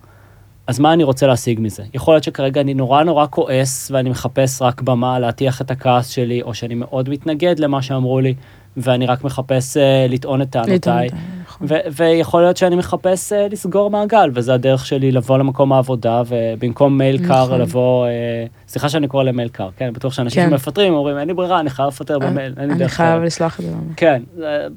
אז 0.73 0.81
מה 0.81 0.93
אני 0.93 1.05
רוצה 1.05 1.27
להשיג 1.27 1.61
מזה? 1.61 1.83
יכול 1.95 2.15
להיות 2.15 2.25
שכרגע 2.25 2.61
אני 2.61 2.75
נורא 2.75 3.03
נורא 3.03 3.27
כועס 3.31 3.91
ואני 3.91 4.11
מחפש 4.11 4.63
רק 4.63 4.81
במה 4.81 5.19
להטיח 5.19 5.61
את 5.61 5.71
הכעס 5.71 6.09
שלי, 6.09 6.43
או 6.43 6.55
שאני 6.55 6.75
מאוד 6.75 7.09
מתנגד 7.09 7.59
למה 7.59 7.83
שאמרו 7.83 8.21
לי, 8.21 8.35
ואני 8.77 9.07
רק 9.07 9.25
מחפש 9.25 9.77
uh, 9.77 9.81
לטעון 10.13 10.43
את 10.43 10.51
טענותיי. 10.51 11.09
נכון. 11.43 11.67
ויכול 11.93 12.43
להיות 12.43 12.57
שאני 12.57 12.77
מחפש 12.77 13.33
uh, 13.33 13.53
לסגור 13.53 13.91
מעגל, 13.91 14.31
וזה 14.35 14.55
הדרך 14.55 14.87
שלי 14.87 15.13
לבוא 15.13 15.39
למקום 15.39 15.73
העבודה, 15.73 16.23
ובמקום 16.29 16.99
מייל 16.99 17.15
נכון. 17.15 17.29
קר 17.29 17.57
לבוא, 17.57 18.07
uh, 18.07 18.69
סליחה 18.69 18.89
שאני 18.89 19.09
קורא 19.09 19.25
למייל 19.25 19.49
קר, 19.49 19.69
כן? 19.77 19.93
בטוח 19.93 20.13
שאנשים 20.13 20.43
כן. 20.43 20.51
שמפטרים 20.51 20.95
אומרים, 20.95 21.19
אין 21.19 21.29
לי 21.29 21.35
ברירה, 21.35 21.61
אני 21.61 21.71
חייב 21.71 21.89
לפטר 21.89 22.19
במייל, 22.19 22.55
אין 22.57 22.69
לי 22.69 22.75
דרך. 22.75 22.81
אני 22.81 22.89
חייב 22.89 23.23
לסלוח 23.23 23.61
את 23.61 23.65
זה. 23.65 23.73
כן, 23.97 24.23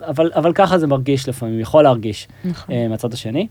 אבל, 0.08 0.32
אבל 0.36 0.54
ככה 0.54 0.78
זה 0.78 0.88
מרגיש 0.88 1.30
לפעמים, 1.30 1.60
יכול 1.60 1.84
להרגיש 1.84 2.28
נכון. 2.46 2.76
uh, 2.76 2.90
מהצד 2.90 3.14
השני. 3.14 3.48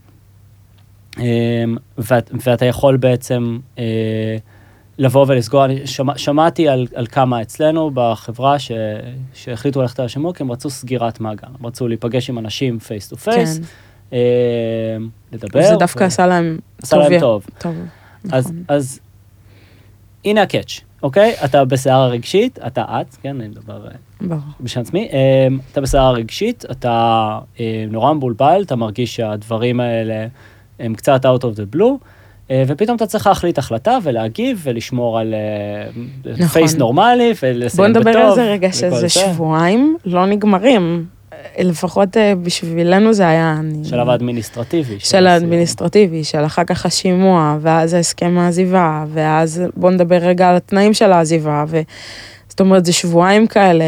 אמ, 1.18 1.76
ואת, 1.98 2.30
ואתה 2.44 2.64
יכול 2.64 2.96
בעצם 2.96 3.58
אה, 3.78 4.36
לבוא 4.98 5.26
ולסגור, 5.28 5.64
אני 5.64 5.86
שמע, 5.86 6.18
שמעתי 6.18 6.68
על, 6.68 6.86
על 6.94 7.06
כמה 7.06 7.42
אצלנו 7.42 7.90
בחברה 7.94 8.58
ש, 8.58 8.72
שהחליטו 9.34 9.82
ללכת 9.82 9.98
על 9.98 10.06
השימור, 10.06 10.34
כי 10.34 10.42
הם 10.42 10.52
רצו 10.52 10.70
סגירת 10.70 11.20
מעגל, 11.20 11.48
הם 11.60 11.66
רצו 11.66 11.88
להיפגש 11.88 12.30
עם 12.30 12.38
אנשים 12.38 12.78
face 12.78 13.08
to 13.08 13.16
face, 13.16 13.60
לדבר. 15.32 15.62
זה 15.62 15.76
דווקא 15.76 16.04
ו... 16.04 16.06
עשה 16.06 16.26
להם 16.26 16.58
עשה 16.82 16.96
להם 16.96 17.20
טוב. 17.20 17.46
טוב. 17.58 17.74
אז, 18.32 18.46
נכון. 18.46 18.64
אז 18.68 19.00
הנה 20.24 20.42
ה 20.42 20.48
catch, 20.48 20.80
אוקיי? 21.02 21.34
אתה 21.44 21.64
בסערה 21.64 22.06
רגשית, 22.06 22.58
אתה 22.66 22.84
את, 23.00 23.16
כן, 23.22 23.40
אני 23.40 23.48
מדבר 23.48 23.86
אה, 23.86 24.36
בשם 24.60 24.80
עצמי, 24.80 25.08
אמ, 25.12 25.58
אתה 25.72 25.80
בסערה 25.80 26.10
רגשית, 26.10 26.64
אתה 26.70 27.38
אה, 27.60 27.84
נורא 27.90 28.12
מבולבל, 28.12 28.62
אתה 28.66 28.76
מרגיש 28.76 29.16
שהדברים 29.16 29.80
האלה... 29.80 30.26
הם 30.80 30.94
קצת 30.94 31.24
out 31.24 31.40
of 31.40 31.56
the 31.56 31.76
blue, 31.76 32.04
אה, 32.50 32.64
ופתאום 32.66 32.96
אתה 32.96 33.06
צריך 33.06 33.26
להחליט 33.26 33.58
החלטה 33.58 33.98
ולהגיב 34.02 34.60
ולשמור 34.64 35.18
על 35.18 35.34
פייס 36.52 36.70
נכון. 36.70 36.78
נורמלי 36.78 37.32
ולסיים 37.42 37.92
בטוב. 37.92 38.02
בוא 38.02 38.12
נדבר 38.12 38.18
על 38.18 38.34
זה 38.34 38.44
רגע, 38.44 38.72
שזה 38.72 39.08
שבועיים 39.08 39.96
לא 40.04 40.26
נגמרים. 40.26 41.06
לפחות 41.58 42.16
אה, 42.16 42.34
בשבילנו 42.34 43.12
זה 43.12 43.28
היה... 43.28 43.60
שלב 43.84 44.08
האדמיניסטרטיבי. 44.08 44.96
של 44.98 45.26
האדמיניסטרטיבי, 45.26 46.24
של 46.24 46.44
אחר 46.44 46.64
כך 46.64 46.86
השימוע, 46.86 47.56
ואז 47.60 47.94
הסכם 47.94 48.38
העזיבה, 48.38 49.04
ואז 49.12 49.62
בוא 49.76 49.90
נדבר 49.90 50.16
רגע 50.16 50.48
על 50.48 50.56
התנאים 50.56 50.94
של 50.94 51.12
העזיבה, 51.12 51.64
ו... 51.68 51.80
זאת 52.48 52.60
אומרת, 52.60 52.84
זה 52.84 52.92
שבועיים 52.92 53.46
כאלה 53.46 53.84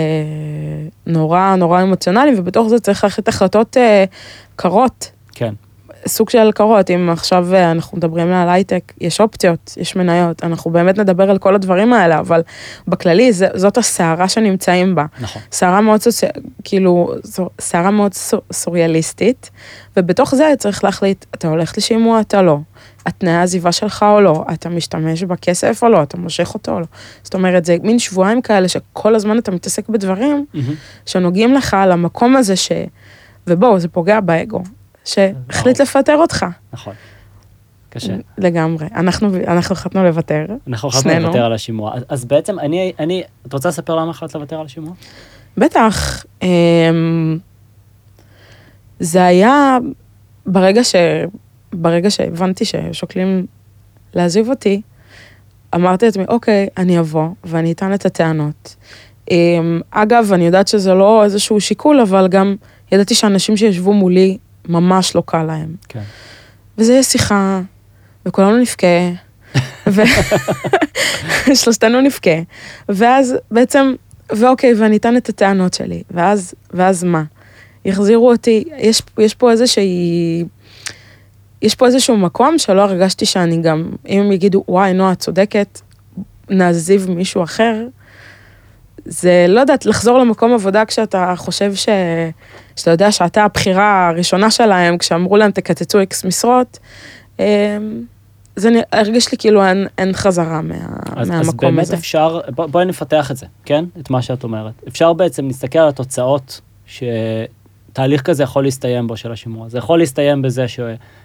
נורא 1.07 1.55
נורא 1.57 1.83
אמוציונליים, 1.83 2.35
ובתוך 2.39 2.69
זה 2.69 2.81
צריך 2.81 3.05
ללכת 3.05 3.29
החלטות 3.29 3.77
אה, 3.77 4.05
קרות. 4.57 5.11
כן. 5.33 5.55
סוג 6.07 6.31
של 6.31 6.53
קרות, 6.53 6.91
אם 6.91 7.11
עכשיו 7.11 7.55
אה, 7.55 7.71
אנחנו 7.71 7.99
מדברים 7.99 8.33
על 8.33 8.49
הייטק, 8.49 8.93
יש 9.01 9.21
אופציות, 9.21 9.75
יש 9.77 9.97
מניות, 9.97 10.45
אנחנו 10.45 10.71
באמת 10.71 10.99
נדבר 10.99 11.31
על 11.31 11.39
כל 11.39 11.55
הדברים 11.55 11.93
האלה, 11.93 12.19
אבל 12.19 12.43
בכללי 12.89 13.33
ז, 13.33 13.45
זאת 13.55 13.79
הסערה 13.79 14.29
שנמצאים 14.29 14.95
בה. 14.95 15.05
נכון. 15.21 15.43
סערה 15.53 15.81
מאוד 15.81 16.01
סוצי... 16.01 16.27
כאילו, 16.65 17.15
סערה 17.61 17.91
מאוד 17.91 18.13
סוריאליסטית, 18.53 19.51
ובתוך 19.97 20.35
זה 20.35 20.55
צריך 20.59 20.85
להחליט, 20.85 21.25
אתה 21.35 21.49
הולך 21.49 21.79
לשימוע, 21.79 22.21
אתה 22.21 22.43
לא. 22.43 22.59
התנאי 23.07 23.33
העזיבה 23.33 23.73
שלך 23.73 24.07
או 24.09 24.21
לא, 24.21 24.45
אתה 24.55 24.69
משתמש 24.69 25.23
בכסף 25.23 25.83
או 25.83 25.89
לא, 25.89 26.03
אתה 26.03 26.17
מושך 26.17 26.55
אותו 26.55 26.73
או 26.73 26.81
לא. 26.81 26.87
זאת 27.23 27.35
אומרת, 27.35 27.65
זה 27.65 27.77
מין 27.83 27.99
שבועיים 27.99 28.43
כאלה 28.43 28.69
שכל 28.69 29.15
הזמן 29.15 29.39
אתה 29.39 29.51
מתעסק 29.51 29.89
בדברים 29.89 30.45
mm-hmm. 30.55 30.59
שנוגעים 31.07 31.55
לך 31.55 31.75
על 31.75 31.93
המקום 31.93 32.37
הזה 32.37 32.57
ש... 32.57 32.73
ובואו, 33.47 33.79
זה 33.79 33.89
פוגע 33.89 34.21
באגו. 34.21 34.63
שהחליט 35.07 35.81
לפטר 35.81 36.17
אותך. 36.17 36.47
נכון. 36.73 36.95
קשה. 37.89 38.17
לגמרי. 38.39 38.87
אנחנו, 38.95 39.29
אנחנו 39.47 39.73
החלטנו 39.73 40.05
לוותר. 40.05 40.47
אנחנו 40.69 40.89
החלטנו 40.89 41.21
לוותר 41.21 41.45
על 41.45 41.53
השימוע. 41.53 41.95
אז, 41.95 42.05
אז 42.09 42.25
בעצם 42.25 42.59
אני, 42.59 42.93
אני, 42.99 43.23
את 43.47 43.53
רוצה 43.53 43.69
לספר 43.69 43.97
למה 43.97 44.11
החלטת 44.11 44.35
לוותר 44.35 44.61
על 44.61 44.67
השימוע? 44.67 44.93
בטח. 45.57 46.25
אמ, 46.43 47.39
זה 49.01 49.25
היה 49.25 49.79
ברגע 50.47 50.85
ש... 50.85 50.95
ברגע 51.73 52.11
שהבנתי 52.11 52.65
ששוקלים 52.65 53.47
לעזיב 54.15 54.49
אותי, 54.49 54.83
אמרתי 55.75 56.07
לעצמי, 56.07 56.25
אוקיי, 56.29 56.69
אני 56.77 56.99
אבוא 56.99 57.29
ואני 57.45 57.73
אטען 57.73 57.95
את 57.95 58.07
הטענות. 58.07 58.77
אמ, 59.31 59.81
אגב, 59.91 60.33
אני 60.33 60.47
יודעת 60.47 60.69
שזה 60.69 60.95
לא 60.95 61.25
איזשהו 61.25 61.61
שיקול, 61.61 62.01
אבל 62.01 62.29
גם 62.29 62.57
ידעתי 62.93 63.15
שאנשים 63.15 63.57
שישבו 63.57 63.93
מולי 63.93 64.39
ממש 64.69 65.17
לא 65.17 65.23
קל 65.27 65.43
להם. 65.43 65.75
כן. 65.89 66.03
וזה 66.79 66.93
יהיה 66.93 67.03
שיחה, 67.03 67.61
וכולנו 68.27 68.57
נבכה, 68.57 69.11
ושלושתנו 71.49 72.01
נבכה, 72.07 72.31
ואז 72.89 73.35
בעצם, 73.51 73.95
ואוקיי, 74.33 74.75
ואני 74.75 74.97
אתן 74.97 75.17
את 75.17 75.29
הטענות 75.29 75.75
שלי, 75.75 76.03
ואז, 76.11 76.55
ואז 76.71 77.05
מה? 77.05 77.23
יחזירו 77.85 78.31
אותי, 78.33 78.65
יש, 78.77 79.03
יש 79.19 79.35
פה 79.35 79.51
איזושהי, 79.51 80.45
יש 81.63 81.75
פה 81.75 81.87
איזשהו 81.87 82.17
מקום 82.17 82.59
שלא 82.59 82.83
הרגשתי 82.83 83.27
שאני 83.27 83.63
גם, 83.63 83.91
אם 84.09 84.21
הם 84.21 84.33
יגידו, 84.33 84.65
וואי, 84.69 84.93
נועה, 84.93 85.15
צודקת, 85.15 85.81
נעזיב 86.51 87.11
מישהו 87.11 87.43
אחר, 87.43 87.87
זה, 89.09 89.47
לא 89.49 89.61
יודעת, 89.61 89.87
לחזור 89.87 90.19
למקום 90.19 90.53
עבודה 90.53 90.85
כשאתה 90.85 91.35
חושב 91.37 91.75
ש... 91.75 91.89
שאתה 92.77 92.91
יודע 92.91 93.13
שאתה 93.13 93.45
הבחירה 93.45 94.09
הראשונה 94.09 94.51
שלהם, 94.51 94.99
כשאמרו 94.99 95.37
להם 95.37 95.51
תקצצו 95.51 95.99
איקס 95.99 96.25
משרות, 96.25 96.79
אמ, 97.39 97.45
זה 98.57 98.71
הרגיש 98.93 99.33
לי 99.33 99.39
כאילו 99.39 99.65
אין, 99.65 99.87
אין 99.99 100.13
חזרה 100.13 100.63
מה, 100.63 100.75
אז, 101.17 101.29
מהמקום 101.29 101.39
הזה. 101.39 101.49
אז 101.49 101.55
באמת 101.55 101.83
הזה. 101.83 101.97
אפשר, 101.97 102.41
בוא, 102.55 102.67
בואי 102.67 102.85
נפתח 102.85 103.31
את 103.31 103.37
זה, 103.37 103.47
כן? 103.65 103.85
את 104.01 104.11
מה 104.11 104.23
שאת 104.23 104.45
אומרת. 104.45 104.73
אפשר 104.89 105.13
בעצם 105.13 105.47
להסתכל 105.47 105.79
על 105.79 105.89
התוצאות 105.89 106.61
שתהליך 107.97 108.23
כזה 108.23 108.43
יכול 108.43 108.65
להסתיים 108.65 109.07
בו 109.07 109.17
של 109.17 109.33
השימוע. 109.33 109.69
זה 109.69 109.79
יכול 109.79 109.99
להסתיים 109.99 110.43
בזה 110.43 110.69
ש... 110.69 110.81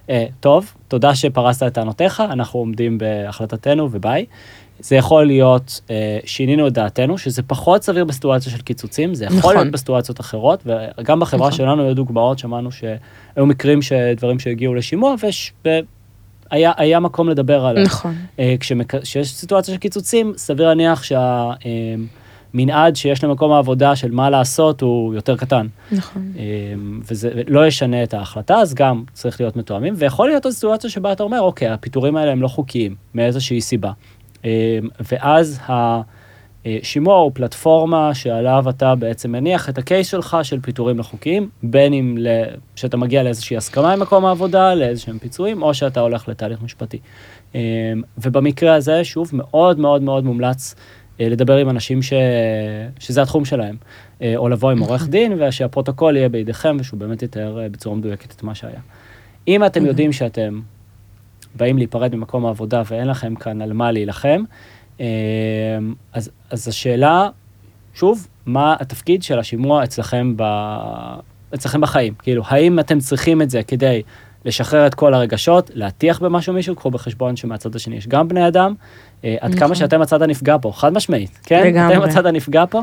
אה, 0.09 0.25
טוב, 0.39 0.73
תודה 0.87 1.15
שפרסת 1.15 1.67
את 1.67 1.73
טענותיך, 1.73 2.23
אנחנו 2.29 2.59
עומדים 2.59 2.97
בהחלטתנו 2.97 3.89
וביי. 3.91 4.25
זה 4.79 4.95
יכול 4.95 5.25
להיות, 5.25 5.81
אה, 5.89 6.19
שינינו 6.25 6.67
את 6.67 6.73
דעתנו, 6.73 7.17
שזה 7.17 7.43
פחות 7.43 7.83
סביר 7.83 8.05
בסיטואציה 8.05 8.51
של 8.51 8.61
קיצוצים, 8.61 9.13
זה 9.13 9.25
יכול 9.25 9.37
נכון. 9.37 9.55
להיות 9.55 9.71
בסיטואציות 9.71 10.19
אחרות, 10.19 10.63
וגם 10.97 11.19
בחברה 11.19 11.47
נכון. 11.47 11.57
שלנו 11.57 11.83
היו 11.83 11.95
דוגמאות, 11.95 12.39
שמענו 12.39 12.71
שהיו 12.71 13.45
מקרים 13.45 13.81
שדברים 13.81 14.39
שהגיעו 14.39 14.75
לשימוע, 14.75 15.15
היה, 16.51 16.71
היה 16.77 16.99
מקום 16.99 17.29
לדבר 17.29 17.65
עליו. 17.65 17.83
נכון. 17.83 18.15
כשיש 18.59 19.33
סיטואציה 19.33 19.73
של 19.73 19.79
קיצוצים, 19.79 20.33
סביר 20.37 20.67
להניח 20.67 21.03
שה... 21.03 21.51
מנעד 22.53 22.95
שיש 22.95 23.23
למקום 23.23 23.51
העבודה 23.51 23.95
של 23.95 24.11
מה 24.11 24.29
לעשות 24.29 24.81
הוא 24.81 25.13
יותר 25.13 25.37
קטן. 25.37 25.67
נכון. 25.91 26.31
וזה 27.09 27.31
לא 27.47 27.67
ישנה 27.67 28.03
את 28.03 28.13
ההחלטה, 28.13 28.55
אז 28.55 28.73
גם 28.73 29.03
צריך 29.13 29.41
להיות 29.41 29.55
מתואמים, 29.55 29.93
ויכול 29.97 30.27
להיות 30.27 30.45
עוד 30.45 30.53
סיטואציה 30.53 30.89
שבה 30.89 31.11
אתה 31.11 31.23
אומר, 31.23 31.41
אוקיי, 31.41 31.67
הפיטורים 31.67 32.15
האלה 32.15 32.31
הם 32.31 32.41
לא 32.41 32.47
חוקיים, 32.47 32.95
מאיזושהי 33.15 33.61
סיבה. 33.61 33.91
ואז 35.11 35.59
השימוע 35.67 37.17
הוא 37.17 37.31
פלטפורמה 37.33 38.13
שעליו 38.13 38.65
אתה 38.69 38.95
בעצם 38.95 39.31
מניח 39.31 39.69
את 39.69 39.77
הקייס 39.77 40.07
שלך 40.07 40.37
של 40.43 40.59
פיטורים 40.59 40.97
לא 40.97 41.03
חוקיים, 41.03 41.49
בין 41.63 41.93
אם 41.93 42.17
שאתה 42.75 42.97
מגיע 42.97 43.23
לאיזושהי 43.23 43.57
הסכמה 43.57 43.93
עם 43.93 43.99
מקום 43.99 44.25
העבודה, 44.25 44.73
לאיזשהם 44.73 45.19
פיצויים, 45.19 45.63
או 45.63 45.73
שאתה 45.73 45.99
הולך 45.99 46.27
לתהליך 46.27 46.61
משפטי. 46.61 46.99
ובמקרה 48.17 48.75
הזה, 48.75 49.03
שוב, 49.03 49.29
מאוד 49.33 49.79
מאוד 49.79 50.01
מאוד 50.01 50.23
מומלץ. 50.23 50.75
אה, 51.21 51.29
לדבר 51.29 51.57
עם 51.57 51.69
אנשים 51.69 52.01
ש... 52.01 52.13
שזה 52.99 53.21
התחום 53.21 53.45
שלהם, 53.45 53.75
אה, 54.21 54.33
או 54.35 54.49
לבוא 54.49 54.71
עם 54.71 54.77
נכון. 54.77 54.89
עורך 54.89 55.07
דין 55.07 55.41
ושהפרוטוקול 55.41 56.17
יהיה 56.17 56.29
בידיכם 56.29 56.77
ושהוא 56.79 56.99
באמת 56.99 57.23
יתאר 57.23 57.61
אה, 57.61 57.69
בצורה 57.69 57.95
מדויקת 57.95 58.31
את 58.31 58.43
מה 58.43 58.55
שהיה. 58.55 58.79
אם 59.47 59.65
אתם 59.65 59.85
יודעים 59.85 60.11
שאתם 60.11 60.61
באים 61.55 61.77
להיפרד 61.77 62.15
ממקום 62.15 62.45
העבודה 62.45 62.81
ואין 62.89 63.07
לכם 63.07 63.35
כאן 63.35 63.61
על 63.61 63.73
מה 63.73 63.91
להילחם, 63.91 64.43
אז, 66.13 66.29
אז 66.49 66.67
השאלה, 66.67 67.29
שוב, 67.93 68.27
מה 68.45 68.75
התפקיד 68.79 69.23
של 69.23 69.39
השימוע 69.39 69.83
אצלכם, 69.83 70.33
ב... 70.37 70.43
אצלכם 71.53 71.81
בחיים? 71.81 72.13
כאילו, 72.13 72.43
האם 72.45 72.79
אתם 72.79 72.99
צריכים 72.99 73.41
את 73.41 73.49
זה 73.49 73.63
כדי 73.63 74.01
לשחרר 74.45 74.87
את 74.87 74.95
כל 74.95 75.13
הרגשות, 75.13 75.71
להטיח 75.73 76.19
במשהו 76.19 76.53
מישהו, 76.53 76.75
קחו 76.75 76.91
בחשבון 76.91 77.35
שמהצד 77.35 77.75
השני 77.75 77.95
יש 77.95 78.07
גם 78.07 78.27
בני 78.27 78.47
אדם, 78.47 78.73
אה, 79.23 79.35
עד 79.39 79.55
כמה 79.55 79.63
נכון. 79.65 79.75
שאתם 79.75 80.01
הצד 80.01 80.21
הנפגע 80.21 80.55
פה, 80.61 80.71
חד 80.75 80.93
משמעית, 80.93 81.39
כן? 81.43 81.67
לגמרי. 81.67 81.97
אתם 81.97 82.03
הצד 82.03 82.25
הנפגע 82.25 82.63
פה, 82.69 82.81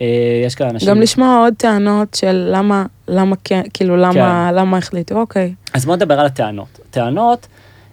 אה, 0.00 0.06
יש 0.46 0.54
כאן 0.54 0.68
אנשים... 0.68 0.88
גם 0.88 1.00
לשמוע 1.00 1.38
עוד 1.44 1.54
טענות 1.56 2.14
של 2.14 2.48
למה, 2.52 2.86
למה 3.08 3.36
כן, 3.44 3.62
כאילו 3.74 3.96
למה, 3.96 4.48
כן. 4.50 4.54
למה 4.54 4.78
החליטו, 4.78 5.20
אוקיי. 5.20 5.54
אז 5.74 5.84
בוא 5.84 5.96
נדבר 5.96 6.20
על 6.20 6.26
הטענות. 6.26 6.80
טענות, 6.90 7.46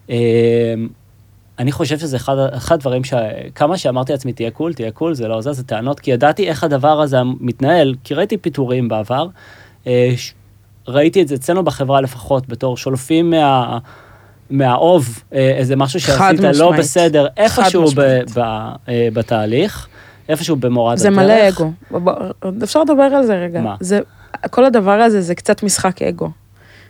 אה, 0.09 0.15
אני 1.59 1.71
חושב 1.71 1.99
שזה 1.99 2.17
אחד, 2.17 2.35
אחד 2.37 2.75
הדברים 2.75 3.03
ש... 3.03 3.13
כמה 3.55 3.77
שאמרתי 3.77 4.11
לעצמי 4.11 4.33
תהיה 4.33 4.51
cool, 4.51 4.73
תהיה 4.73 4.91
cool, 4.91 5.13
זה 5.13 5.27
לא 5.27 5.41
זה, 5.41 5.53
זה 5.53 5.63
טענות, 5.63 5.99
כי 5.99 6.11
ידעתי 6.11 6.47
איך 6.47 6.63
הדבר 6.63 7.01
הזה 7.01 7.17
מתנהל, 7.39 7.95
כי 8.03 8.13
ראיתי 8.13 8.37
פיטורים 8.37 8.87
בעבר. 8.87 9.27
ראיתי 10.87 11.21
את 11.21 11.27
זה 11.27 11.35
אצלנו 11.35 11.63
בחברה 11.63 12.01
לפחות, 12.01 12.47
בתור 12.47 12.77
שולפים 12.77 13.29
מה... 13.29 13.77
מהאוב 14.49 15.23
אה, 15.33 15.51
איזה 15.57 15.75
משהו 15.75 15.99
שעשית 15.99 16.39
לא 16.55 16.71
בסדר, 16.71 17.27
איפשהו 17.37 17.85
ב, 17.95 18.01
ב, 18.35 18.39
אה, 18.39 19.07
בתהליך, 19.13 19.87
איפשהו 20.29 20.55
במורד 20.55 20.97
זה 20.97 21.07
הדרך. 21.07 21.21
זה 21.21 21.25
מלא 21.25 21.49
אגו. 21.49 22.63
אפשר 22.63 22.81
לדבר 22.81 23.03
על 23.03 23.25
זה 23.25 23.33
רגע. 23.33 23.61
מה? 23.61 23.75
זה, 23.79 23.99
כל 24.49 24.65
הדבר 24.65 24.91
הזה 24.91 25.21
זה 25.21 25.35
קצת 25.35 25.63
משחק 25.63 26.01
אגו. 26.01 26.29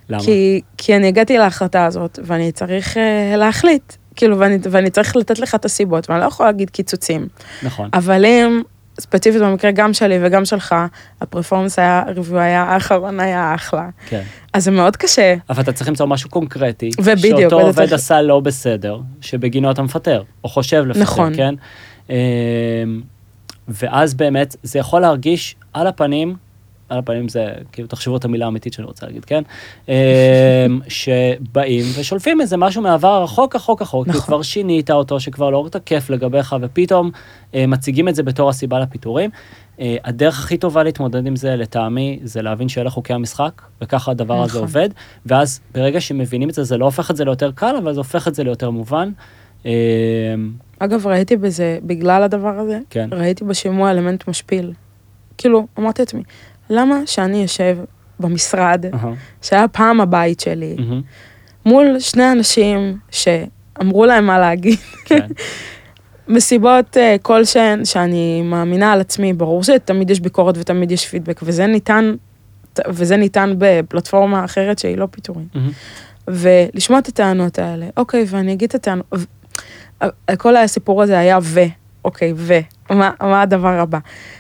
למה? 0.10 0.24
כי, 0.24 0.62
כי 0.78 0.96
אני 0.96 1.08
הגעתי 1.08 1.38
להחלטה 1.38 1.86
הזאת, 1.86 2.20
ואני 2.24 2.52
צריך 2.52 2.98
uh, 2.98 3.38
להחליט. 3.38 3.94
כאילו, 4.16 4.40
ואני, 4.40 4.58
ואני 4.72 4.90
צריך 4.90 5.16
לתת 5.16 5.40
לך 5.40 5.56
את 5.56 5.66
הסיבות, 5.66 6.10
ואני 6.10 6.22
לא 6.22 6.26
יכולה 6.26 6.50
להגיד 6.50 6.70
קיצוצים. 6.70 7.28
נכון. 7.64 7.90
אבל 7.94 8.26
אם 8.26 8.62
ספציפית 9.00 9.42
במקרה 9.42 9.72
גם 9.72 9.94
שלי 9.94 10.20
וגם 10.22 10.46
שלך, 10.46 10.76
הפרפורמנס 11.22 11.80
היה, 11.80 12.04
הריוויו 12.08 12.40
היה, 12.40 12.64
האחרון 12.64 13.20
היה 13.20 13.56
אחלה. 13.56 13.90
כן. 14.10 14.22
אז 14.54 14.64
זה 14.64 14.72
מאוד 14.72 14.98
קשה. 14.98 15.36
אבל 15.50 15.62
אתה 15.62 15.72
צריך 15.72 15.90
למצוא 15.90 16.06
משהו 16.06 16.30
קונקרטי. 16.30 16.90
ובדיוק. 17.00 17.40
שאותו 17.40 17.62
עובד 17.62 17.76
צריך... 17.76 17.94
עשה 17.94 18.22
לא 18.22 18.40
בסדר, 18.40 19.00
שבגינו 19.22 19.72
אתה 19.72 19.82
מפטר, 19.82 20.24
או 20.44 20.50
חושב 20.50 20.84
לפטר, 20.88 21.02
נכון. 21.02 21.36
כן? 21.36 21.56
אמ, 22.10 22.16
ואז 23.68 24.14
באמת 24.14 24.56
זה 24.64 24.80
יכול 24.80 25.02
להרגיש 25.02 25.56
על 25.74 25.88
הפנים 25.88 26.36
על 26.90 27.00
הפנים 27.00 27.28
זה, 27.30 27.48
כאילו, 27.72 27.88
תחשבו 27.88 28.18
את 28.18 28.26
המילה 28.26 28.46
האמיתית 28.46 28.74
שאני 28.74 28.86
רוצה 28.86 29.06
להגיד, 29.06 29.26
כן? 29.26 29.44
אמ, 29.88 29.94
שבאים 30.88 31.86
ושולפים 32.00 32.42
איזה 32.42 32.58
משהו 32.58 32.82
מעבר 32.82 33.24
רחוק, 33.24 33.56
רחוק, 33.56 33.82
רחוק, 33.82 34.08
נכון. 34.08 34.22
כי 34.22 34.28
כבר 34.28 34.42
שינית 34.42 34.92
אותו, 34.92 35.20
שכבר 35.20 35.50
לא 35.50 35.68
תקף 35.72 36.10
לגביך, 36.10 36.56
ופתאום 36.62 37.12
אה, 37.56 37.68
מציגים 37.68 38.08
את 38.08 38.16
זה 38.16 38.24
בתור 38.24 38.50
הסיבה 38.50 38.80
לפיטורים. 38.80 39.30
אה, 39.80 39.96
הדרך 40.04 40.40
הכי 40.40 40.58
טובה 40.58 40.84
להתמודד 40.84 41.28
עם 41.28 41.36
זה, 41.36 41.56
לטעמי, 41.56 42.20
זה 42.24 42.42
להבין 42.42 42.70
שאלה 42.70 42.90
חוקי 42.90 43.14
המשחק, 43.14 43.62
וככה 43.82 44.12
הדבר 44.12 44.34
נכון. 44.34 44.46
הזה 44.50 44.60
עובד, 44.60 44.90
ואז 45.26 45.62
ברגע 45.74 46.02
שמבינים 46.02 46.50
את 46.50 46.54
זה, 46.54 46.64
זה 46.64 46.78
לא 46.78 46.86
הופך 46.86 47.12
את 47.12 47.16
זה 47.16 47.26
ליותר 47.26 47.52
קל, 47.52 47.76
אבל 47.76 47.94
זה 47.94 48.00
הופך 48.00 48.28
את 48.28 48.36
זה 48.36 48.44
ליותר 48.44 48.70
מובן. 48.70 49.12
אמ, 49.66 49.72
אגב, 50.80 51.08
ראיתי 51.08 51.38
בזה, 51.38 51.80
בגלל 51.84 52.24
הדבר 52.24 52.60
הזה, 52.60 52.80
כן. 52.90 53.10
ראיתי 53.12 53.44
בשימוע 53.44 53.92
אלמנט 53.92 54.28
משפיל. 54.28 54.74
כאילו, 55.38 55.68
אמרתי 55.80 56.02
לעצמי, 56.02 56.24
למה 56.70 57.00
שאני 57.06 57.46
אשב 57.46 57.78
במשרד, 58.20 58.86
uh-huh. 58.86 59.08
שהיה 59.42 59.68
פעם 59.68 60.02
הבית 60.02 60.40
שלי, 60.40 60.76
uh-huh. 60.78 60.94
מול 61.66 62.00
שני 62.00 62.32
אנשים 62.32 62.98
שאמרו 63.12 64.06
להם 64.06 64.26
מה 64.26 64.40
להגיד, 64.40 64.80
כן. 65.06 65.28
מסיבות 66.28 66.98
uh, 66.98 67.22
כלשהן 67.22 67.86
שאני 67.86 68.42
מאמינה 68.42 68.94
על 68.94 69.02
עצמי, 69.02 69.34
ברור 69.34 69.64
שתמיד 69.64 70.10
יש 70.10 70.20
ביקורת 70.20 70.58
ותמיד 70.58 70.92
יש 70.92 71.08
פידבק, 71.08 71.40
וזה 71.44 71.68
ניתן, 71.68 72.16
וזה 72.88 73.18
ניתן 73.18 73.54
בפלטפורמה 73.58 74.46
אחרת 74.46 74.80
שהיא 74.80 74.98
לא 74.98 75.08
פיטורים. 75.12 75.48
Mm-hmm. 75.54 76.28
ולשמוע 76.28 77.00
את 77.00 77.08
הטענות 77.08 77.60
האלה, 77.60 77.86
אוקיי, 77.98 78.26
ואני 78.28 78.54
אגיד 78.54 78.70
את 78.70 78.76
הטענות, 78.76 79.06
כל 80.38 80.56
הסיפור 80.56 81.04
הזה 81.04 81.20
היה 81.20 81.40
ו, 81.42 81.60
אוקיי, 82.06 82.34
ו, 82.36 82.60
מה, 82.90 83.42
הדבר 83.42 83.80
הבא? 83.80 84.00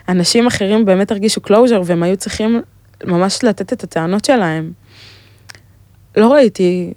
אנשים 0.09 0.47
אחרים 0.47 0.85
באמת 0.85 1.11
הרגישו 1.11 1.41
closure 1.41 1.81
והם 1.85 2.03
היו 2.03 2.17
צריכים 2.17 2.61
ממש 3.05 3.43
לתת 3.43 3.73
את 3.73 3.83
הטענות 3.83 4.25
שלהם. 4.25 4.71
לא 6.17 6.33
ראיתי, 6.33 6.93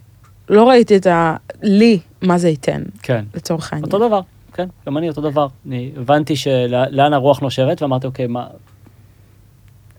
לא 0.48 0.68
ראיתי 0.68 0.96
את 0.96 1.07
ה... 1.07 1.37
לי, 1.62 1.98
מה 2.22 2.38
זה 2.38 2.48
ייתן. 2.48 2.83
כן. 3.02 3.24
לצורך 3.35 3.72
העניין. 3.72 3.92
אותו 3.92 4.09
דבר, 4.09 4.20
כן, 4.52 4.68
גם 4.87 4.98
אני 4.98 5.09
אותו 5.09 5.20
דבר. 5.20 5.46
אני 5.66 5.92
הבנתי 5.96 6.37
שלאן 6.37 7.12
הרוח 7.12 7.40
נושבת 7.40 7.83
ואמרתי, 7.83 8.07
אוקיי, 8.07 8.26
מה... 8.26 8.46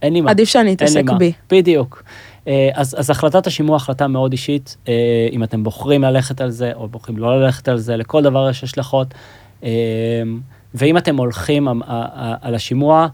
אין 0.01 0.13
לי 0.13 0.21
מה. 0.21 0.31
עדיף 0.31 0.49
שאני 0.49 0.73
אתעסק 0.73 1.03
בי. 1.17 1.33
בדיוק. 1.51 2.03
אה, 2.47 2.69
אז, 2.73 2.95
אז 2.99 3.09
החלטת 3.09 3.47
השימוע 3.47 3.75
החלטה 3.75 4.07
מאוד 4.07 4.31
אישית, 4.31 4.77
אה, 4.87 4.93
אם 5.31 5.43
אתם 5.43 5.63
בוחרים 5.63 6.03
ללכת 6.03 6.41
על 6.41 6.49
זה 6.49 6.71
או 6.73 6.87
בוחרים 6.87 7.17
לא 7.17 7.41
ללכת 7.41 7.67
על 7.67 7.77
זה, 7.77 7.97
לכל 7.97 8.23
דבר 8.23 8.49
יש 8.49 8.63
השלכות. 8.63 9.13
אה, 10.77 10.87
ואם 10.87 10.97
אתם 10.97 11.17
הולכים 11.17 11.67
על 12.41 12.55
השימוע, 12.55 13.07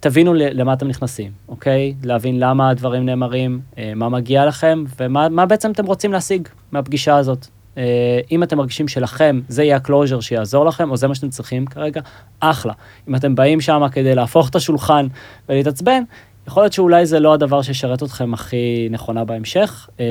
תבינו 0.00 0.34
למה 0.34 0.72
אתם 0.72 0.88
נכנסים, 0.88 1.32
אוקיי? 1.48 1.94
להבין 2.02 2.38
למה 2.40 2.70
הדברים 2.70 3.06
נאמרים, 3.06 3.60
אה, 3.78 3.92
מה 3.96 4.08
מגיע 4.08 4.46
לכם, 4.46 4.84
ומה 5.00 5.46
בעצם 5.46 5.70
אתם 5.70 5.86
רוצים 5.86 6.12
להשיג 6.12 6.48
מהפגישה 6.72 7.16
הזאת. 7.16 7.46
אה, 7.78 8.20
אם 8.30 8.42
אתם 8.42 8.56
מרגישים 8.58 8.88
שלכם 8.88 9.40
זה 9.48 9.64
יהיה 9.64 9.76
הקלוז'ר 9.76 10.20
שיעזור 10.20 10.66
לכם, 10.66 10.90
או 10.90 10.96
זה 10.96 11.08
מה 11.08 11.14
שאתם 11.14 11.28
צריכים 11.28 11.66
כרגע, 11.66 12.00
אחלה. 12.40 12.72
אם 13.08 13.14
אתם 13.14 13.34
באים 13.34 13.60
שם 13.60 13.82
כדי 13.92 14.14
להפוך 14.14 14.48
את 14.48 14.56
השולחן 14.56 15.06
ולהתעצבן, 15.48 16.02
יכול 16.46 16.62
להיות 16.62 16.72
שאולי 16.72 17.06
זה 17.06 17.20
לא 17.20 17.34
הדבר 17.34 17.62
שישרת 17.62 18.02
אתכם 18.02 18.34
הכי 18.34 18.88
נכונה 18.90 19.24
בהמשך. 19.24 19.88
אה, 20.00 20.06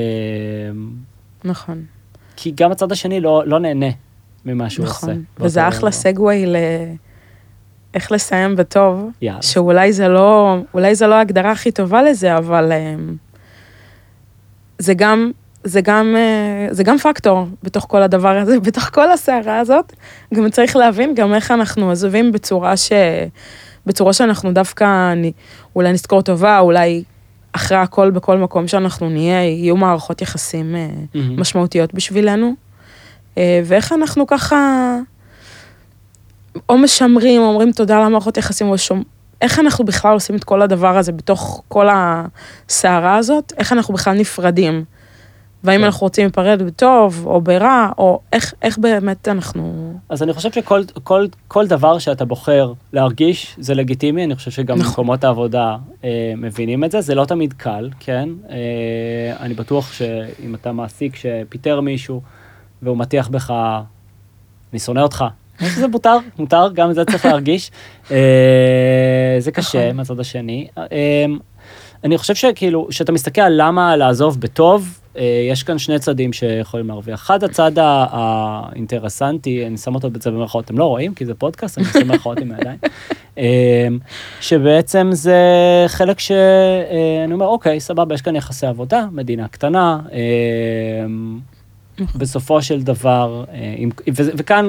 נכון. 1.44 1.84
כי 2.36 2.52
גם 2.54 2.72
הצד 2.72 2.92
השני 2.92 3.20
לא, 3.20 3.42
לא 3.46 3.58
נהנה 3.58 3.86
ממה 4.48 4.70
שהוא 4.70 4.86
נכון. 4.86 5.10
עושה. 5.10 5.44
וזה 5.44 5.68
אחלה 5.68 5.90
סגווי 5.90 6.46
ל... 6.46 6.56
איך 7.94 8.12
לסיים 8.12 8.56
בטוב, 8.56 9.10
יאללה. 9.22 9.42
שאולי 9.42 9.92
זה 9.92 10.08
לא, 10.08 10.56
אולי 10.74 10.94
זה 10.94 11.06
לא 11.06 11.14
ההגדרה 11.14 11.50
הכי 11.50 11.70
טובה 11.70 12.02
לזה, 12.02 12.36
אבל 12.36 12.72
אמ, 12.72 13.16
זה 14.78 14.94
גם, 14.94 15.30
זה 15.64 15.80
גם, 15.80 16.14
אה, 16.16 16.66
זה 16.70 16.84
גם 16.84 16.98
פקטור 16.98 17.46
בתוך 17.62 17.86
כל 17.88 18.02
הדבר 18.02 18.38
הזה, 18.38 18.60
בתוך 18.66 18.90
כל 18.94 19.10
הסערה 19.10 19.58
הזאת. 19.58 19.92
גם 20.34 20.50
צריך 20.50 20.76
להבין 20.76 21.14
גם 21.14 21.34
איך 21.34 21.50
אנחנו 21.50 21.90
עזובים 21.90 22.32
בצורה 22.32 22.76
ש... 22.76 22.92
בצורה 23.86 24.12
שאנחנו 24.12 24.52
דווקא, 24.52 25.14
אולי 25.76 25.92
נזכור 25.92 26.22
טובה, 26.22 26.58
אולי 26.58 27.02
אחרי 27.52 27.78
הכל, 27.78 28.10
בכל 28.10 28.38
מקום 28.38 28.68
שאנחנו 28.68 29.08
נהיה, 29.08 29.44
יהיו 29.44 29.76
מערכות 29.76 30.22
יחסים 30.22 30.74
mm-hmm. 30.74 31.18
משמעותיות 31.36 31.94
בשבילנו. 31.94 32.67
אה, 33.38 33.60
ואיך 33.64 33.92
אנחנו 33.92 34.26
ככה, 34.26 34.96
או 36.68 36.78
משמרים, 36.78 37.40
או 37.40 37.46
אומרים 37.46 37.72
תודה 37.72 38.04
למערכות 38.04 38.36
יחסים, 38.36 38.68
או 38.68 38.78
שומ... 38.78 39.02
איך 39.42 39.58
אנחנו 39.58 39.84
בכלל 39.84 40.14
עושים 40.14 40.36
את 40.36 40.44
כל 40.44 40.62
הדבר 40.62 40.98
הזה 40.98 41.12
בתוך 41.12 41.62
כל 41.68 41.88
הסערה 41.92 43.16
הזאת, 43.16 43.52
איך 43.56 43.72
אנחנו 43.72 43.94
בכלל 43.94 44.18
נפרדים. 44.18 44.84
והאם 45.64 45.78
כן. 45.78 45.84
אנחנו 45.84 46.04
רוצים 46.04 46.24
להיפרד 46.24 46.62
בטוב 46.62 47.26
או 47.26 47.40
ברע, 47.40 47.88
או 47.98 48.20
איך, 48.32 48.54
איך 48.62 48.78
באמת 48.78 49.28
אנחנו... 49.28 49.92
אז 50.08 50.22
אני 50.22 50.32
חושב 50.32 50.52
שכל 50.52 50.82
כל, 51.02 51.26
כל 51.48 51.66
דבר 51.66 51.98
שאתה 51.98 52.24
בוחר 52.24 52.72
להרגיש 52.92 53.56
זה 53.58 53.74
לגיטימי, 53.74 54.24
אני 54.24 54.34
חושב 54.34 54.50
שגם 54.50 54.78
נכון. 54.78 54.92
מקומות 54.92 55.24
העבודה 55.24 55.76
אה, 56.04 56.32
מבינים 56.36 56.84
את 56.84 56.90
זה, 56.90 57.00
זה 57.00 57.14
לא 57.14 57.24
תמיד 57.24 57.52
קל, 57.52 57.90
כן? 58.00 58.28
אה, 58.50 58.56
אני 59.40 59.54
בטוח 59.54 59.92
שאם 59.92 60.54
אתה 60.54 60.72
מעסיק 60.72 61.16
שפיטר 61.16 61.80
מישהו, 61.80 62.20
והוא 62.82 62.96
מטיח 62.96 63.28
בך, 63.28 63.54
אני 64.72 64.78
שונא 64.78 65.00
אותך. 65.00 65.24
זה 65.58 65.88
מותר, 65.88 66.16
מותר, 66.38 66.72
גם 66.74 66.92
זה 66.92 67.04
צריך 67.04 67.24
להרגיש. 67.24 67.70
אה, 68.10 69.36
זה 69.38 69.52
קשה 69.52 69.84
נכון. 69.84 69.96
מהצד 69.96 70.20
השני. 70.20 70.68
אה, 70.78 71.24
אני 72.04 72.18
חושב 72.18 72.34
שכאילו, 72.34 72.86
כשאתה 72.90 73.12
מסתכל 73.12 73.40
על 73.40 73.52
למה 73.56 73.96
לעזוב 73.96 74.40
בטוב, 74.40 75.00
אה, 75.16 75.46
יש 75.50 75.62
כאן 75.62 75.78
שני 75.78 75.98
צדדים 75.98 76.32
שיכולים 76.32 76.88
להרוויח. 76.88 77.20
אחד, 77.20 77.44
הצד 77.44 77.72
האינטרסנטי, 77.76 79.66
אני 79.66 79.76
שם 79.76 79.94
אותו 79.94 80.10
בצד 80.10 80.30
במרכאות, 80.32 80.64
אתם 80.64 80.78
לא 80.78 80.84
רואים, 80.84 81.14
כי 81.14 81.26
זה 81.26 81.34
פודקאסט, 81.34 81.78
אני 81.78 81.86
עושה 81.86 82.00
במרכאות 82.00 82.38
עם 82.38 82.52
הידיים, 82.52 83.98
שבעצם 84.40 85.08
זה 85.12 85.36
חלק 85.86 86.18
שאני 86.18 87.32
אומר, 87.32 87.46
אוקיי, 87.46 87.80
סבבה, 87.80 88.14
יש 88.14 88.22
כאן 88.22 88.36
יחסי 88.36 88.66
עבודה, 88.66 89.06
מדינה 89.12 89.48
קטנה, 89.48 89.98
בסופו 92.18 92.62
של 92.62 92.82
דבר, 92.82 93.44
עם- 93.76 93.90
ו- 94.16 94.30
וכאן 94.36 94.66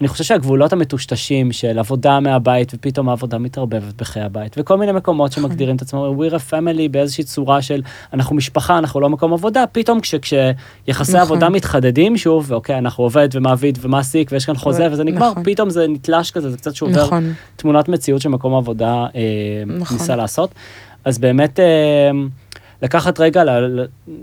אני 0.00 0.08
חושב 0.08 0.24
שהגבולות 0.24 0.72
המטושטשים 0.72 1.52
של 1.52 1.78
עבודה 1.78 2.20
מהבית 2.20 2.72
ופתאום 2.74 3.08
העבודה 3.08 3.38
מתערבבת 3.38 3.94
בחיי 3.98 4.22
הבית 4.22 4.56
וכל 4.58 4.78
מיני 4.78 4.92
מקומות 4.92 5.32
שמגדירים 5.32 5.76
את 5.76 5.82
עצמם 5.82 6.00
we're 6.00 6.32
a 6.32 6.52
family 6.52 6.88
באיזושהי 6.90 7.24
צורה 7.24 7.62
של 7.62 7.82
אנחנו 8.12 8.36
משפחה 8.36 8.78
אנחנו 8.78 9.00
לא 9.00 9.08
מקום 9.08 9.32
עבודה 9.32 9.64
פתאום 9.72 10.00
כש, 10.00 10.14
כשיחסי 10.14 11.12
נכון. 11.12 11.20
עבודה 11.20 11.48
מתחדדים 11.48 12.16
שוב 12.16 12.46
ואוקיי 12.48 12.78
אנחנו 12.78 13.04
עובד 13.04 13.28
ומעביד 13.32 13.78
ומעסיק 13.80 14.32
ויש 14.32 14.44
כאן 14.44 14.56
חוזה 14.56 14.88
וזה 14.92 15.04
נגמר 15.04 15.30
נכון. 15.30 15.42
פתאום 15.44 15.70
זה 15.70 15.86
נתלש 15.88 16.30
כזה 16.30 16.50
זה 16.50 16.56
קצת 16.56 16.74
שובר 16.74 17.06
נכון, 17.06 17.32
תמונת 17.56 17.88
מציאות 17.88 18.20
שמקום 18.20 18.54
עבודה 18.54 19.06
אה, 19.14 19.20
נכון. 19.66 19.96
ניסה 19.98 20.16
לעשות. 20.16 20.54
אז 21.04 21.18
באמת 21.18 21.60
אה, 21.60 22.10
לקחת 22.82 23.20
רגע, 23.20 23.42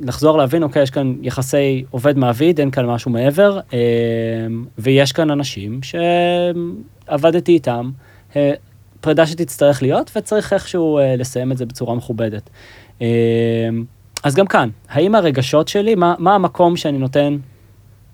לחזור 0.02 0.38
להבין, 0.38 0.64
אוקיי, 0.64 0.84
יש 0.84 0.90
כאן 0.90 1.16
יחסי 1.22 1.84
עובד 1.92 2.18
מעביד, 2.18 2.60
אין 2.60 2.72
כאן 2.72 2.86
משהו 2.86 3.12
מעבר, 3.12 3.60
אה, 3.74 3.80
ויש 4.78 5.12
כאן 5.12 5.32
אנשים 5.32 5.80
שעבדתי 5.84 7.52
איתם, 7.52 7.92
אה, 8.36 8.54
פרידה 9.02 9.26
שתצטרך 9.26 9.82
להיות, 9.82 10.12
וצריך 10.16 10.54
איכשהו 10.54 11.00
אה, 11.00 11.16
לסיים 11.16 11.52
את 11.52 11.58
זה 11.58 11.66
בצורה 11.66 11.96
מכובדת. 11.96 12.50
אז 14.24 14.36
גם 14.36 14.48
כאן, 14.48 14.70
האם 14.90 15.16
הרגשות 15.16 15.68
שלי, 15.68 15.96
מה, 15.96 16.16
מה 16.20 16.36
המקום 16.36 16.78
שאני 16.78 16.98
נותן 16.98 17.38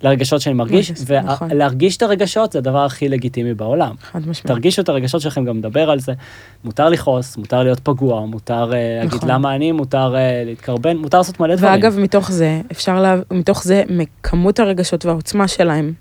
לרגשות 0.03 0.41
שאני 0.41 0.55
מרגיש, 0.55 0.91
ולהרגיש 1.05 1.95
נכון. 1.95 2.05
את 2.05 2.09
הרגשות 2.09 2.51
זה 2.51 2.59
הדבר 2.59 2.85
הכי 2.85 3.09
לגיטימי 3.09 3.53
בעולם. 3.53 3.95
חד 4.01 4.19
משמעית. 4.19 4.47
תרגישו 4.47 4.81
את 4.81 4.89
הרגשות 4.89 5.21
שלכם, 5.21 5.45
גם 5.45 5.57
נדבר 5.57 5.89
על 5.89 5.99
זה. 5.99 6.13
מותר 6.63 6.89
לכעוס, 6.89 7.37
מותר 7.37 7.63
להיות 7.63 7.79
פגוע, 7.79 8.25
מותר 8.25 8.73
אה, 8.73 8.97
להגיד 8.99 9.15
נכון. 9.15 9.29
למה 9.29 9.55
אני, 9.55 9.71
מותר 9.71 10.15
אה, 10.15 10.43
להתקרבן, 10.45 10.97
מותר 10.97 11.17
לעשות 11.17 11.39
מלא 11.39 11.55
דברים. 11.55 11.73
ואגב, 11.73 11.99
מתוך 11.99 12.31
זה, 12.31 12.61
אפשר 12.71 13.01
לה... 13.01 13.15
מתוך 13.31 13.63
זה, 13.63 13.83
מכמות 13.89 14.59
הרגשות 14.59 15.05
והעוצמה 15.05 15.47
שלהם, 15.47 15.93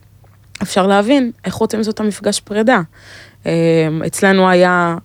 אפשר 0.62 0.86
להבין 0.86 1.30
איך 1.44 1.54
רוצים 1.54 1.80
לעשות 1.80 1.94
את 1.94 2.00
המפגש 2.00 2.40
פרידה. 2.40 2.80
אה, 3.46 3.88
אצלנו 4.06 4.48
היה 4.48 4.96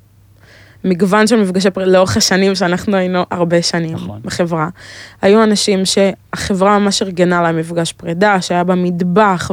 מגוון 0.86 1.28
של 1.28 1.42
מפגשי 1.42 1.70
פרידה, 1.70 1.92
לאורך 1.92 2.18
השנים 2.18 2.56
שאנחנו 2.56 2.98
היינו 2.98 3.24
הרבה 3.32 3.62
שנים 3.62 3.94
נכון. 3.94 4.20
בחברה. 4.24 4.70
היו 5.22 5.44
אנשים 5.44 5.84
שהחברה 5.86 6.80
ממש 6.80 7.02
ארגנה 7.02 7.42
להם 7.42 7.58
מפגש 7.58 7.94
פרידה, 7.94 8.42
שהיה 8.42 8.64
במטבח, 8.64 9.52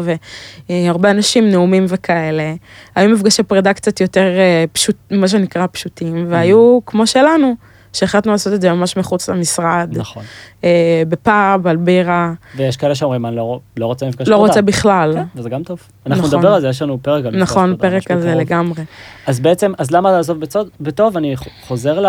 והרבה 0.69 1.11
אנשים 1.11 1.51
נאומים 1.51 1.85
וכאלה. 1.89 2.55
היו 2.95 3.11
מפגשי 3.11 3.43
פרידה 3.43 3.73
קצת 3.73 4.01
יותר 4.01 4.39
אה, 4.39 4.65
פשוט, 4.73 4.97
מה 5.11 5.29
שנקרא 5.29 5.67
פשוטים, 5.73 6.27
והיו 6.29 6.79
כמו 6.87 7.07
שלנו. 7.07 7.55
שהחלטנו 7.93 8.33
לעשות 8.33 8.53
את 8.53 8.61
זה 8.61 8.73
ממש 8.73 8.97
מחוץ 8.97 9.29
למשרד, 9.29 9.89
נכון. 9.93 10.23
אה, 10.65 11.03
בפאב, 11.09 11.67
על 11.67 11.77
בירה, 11.77 12.33
ויש 12.57 12.77
כאלה 12.77 12.95
שאומרים, 12.95 13.27
אני 13.27 13.37
לא, 13.37 13.61
לא 13.77 13.87
רוצה 13.87 14.07
מפגש 14.07 14.29
לא 14.29 14.35
עבודה." 14.35 14.49
רוצה 14.49 14.63
בכלל. 14.63 15.13
כן, 15.15 15.23
וזה 15.37 15.49
גם 15.49 15.63
טוב. 15.63 15.81
אנחנו 16.07 16.27
נכון. 16.27 16.39
נדבר 16.39 16.55
על 16.55 16.61
זה, 16.61 16.69
יש 16.69 16.83
לנו 16.83 16.99
פרק 17.03 17.25
על 17.25 17.37
נכון, 17.37 17.77
פרק 17.77 18.11
על 18.11 18.21
זה. 18.21 18.35
לגמרי. 18.35 18.85
אז 19.27 19.41
בעצם, 19.41 19.73
אז 19.79 19.91
למה 19.91 20.13
לעזוב 20.13 20.39
בטוב? 20.81 21.17
אני 21.17 21.35
חוזר 21.67 22.01
ל, 22.01 22.07